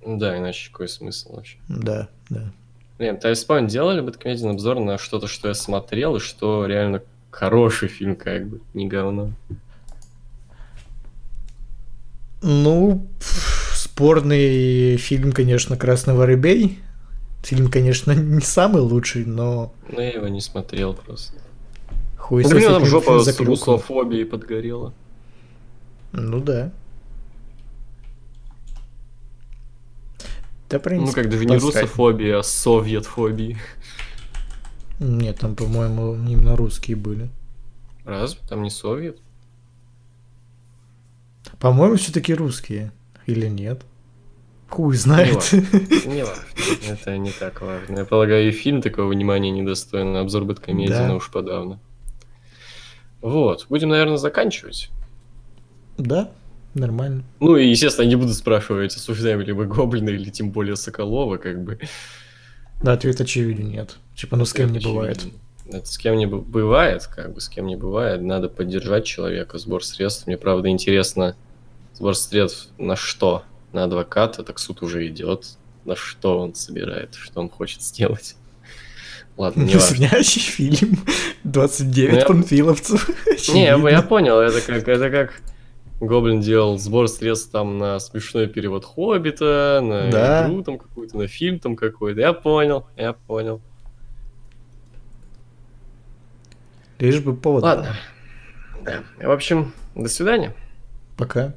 [0.06, 1.58] Да, иначе какой смысл вообще?
[1.70, 2.52] Да, да.
[2.98, 8.16] Блин, Тайспаун делали Бэткомедиан обзор на что-то, что я смотрел, и что реально хороший фильм,
[8.16, 9.32] как бы, не говно.
[12.42, 13.08] Ну,
[13.72, 16.80] спорный фильм, конечно, «Красный воробей».
[17.44, 21.34] Фильм, конечно, не самый лучший, но Но я его не смотрел просто.
[22.18, 24.94] хуй Ну, с блин, там жопа с русофобией подгорела.
[26.14, 26.72] Ну да.
[30.70, 33.58] Да, Ну, принципе, как даже не русофобия, а советфобия.
[35.00, 37.30] Нет, там, по-моему, именно русские были.
[38.06, 38.40] Разве?
[38.48, 39.18] Там не совет?
[41.60, 42.92] По-моему, все-таки русские.
[43.26, 43.84] Или нет?
[44.74, 45.52] Хуй знает.
[45.52, 46.44] Не важно.
[46.90, 48.00] Это не так важно.
[48.00, 50.16] Я полагаю, и фильм такого внимания недостоин.
[50.16, 51.16] Обзор Бэткомедиана Да.
[51.16, 51.80] уж подавно.
[53.22, 53.68] Вот.
[53.70, 54.90] Будем, наверное, заканчивать.
[56.00, 56.32] Да,
[56.74, 57.24] нормально.
[57.40, 61.64] Ну и, естественно, не буду спрашивать, осуждаем ли мы Гоблина или тем более Соколова, как
[61.64, 61.78] бы.
[62.82, 63.98] Да, ответ очевиден, нет.
[64.16, 65.24] Типа, ну с кем не бывает.
[65.72, 68.24] Это с кем не бывает, как бы, с кем не бывает.
[68.24, 70.26] Надо поддержать человека, сбор средств.
[70.26, 71.36] Мне, правда, интересно,
[71.94, 73.44] сбор средств на что?
[73.74, 75.58] На адвоката, так суд уже идет.
[75.86, 78.36] На что он собирает, что он хочет сделать.
[79.36, 80.08] Ладно, не важно.
[80.24, 81.00] Фильм.
[81.44, 83.10] 29 Ну, я- панфиловцев.
[83.54, 85.42] Не, я, я понял, это как, это как
[86.00, 90.46] Гоблин делал сбор средств там на смешной перевод Хоббита, на Да.
[90.48, 92.20] игру там какую-то, на фильм там какой-то.
[92.22, 93.60] Я понял, я понял.
[97.00, 97.64] Лишь бы повод.
[97.64, 97.96] Ладно.
[98.86, 99.04] Да.
[99.22, 100.56] В общем, до свидания.
[101.18, 101.56] Пока.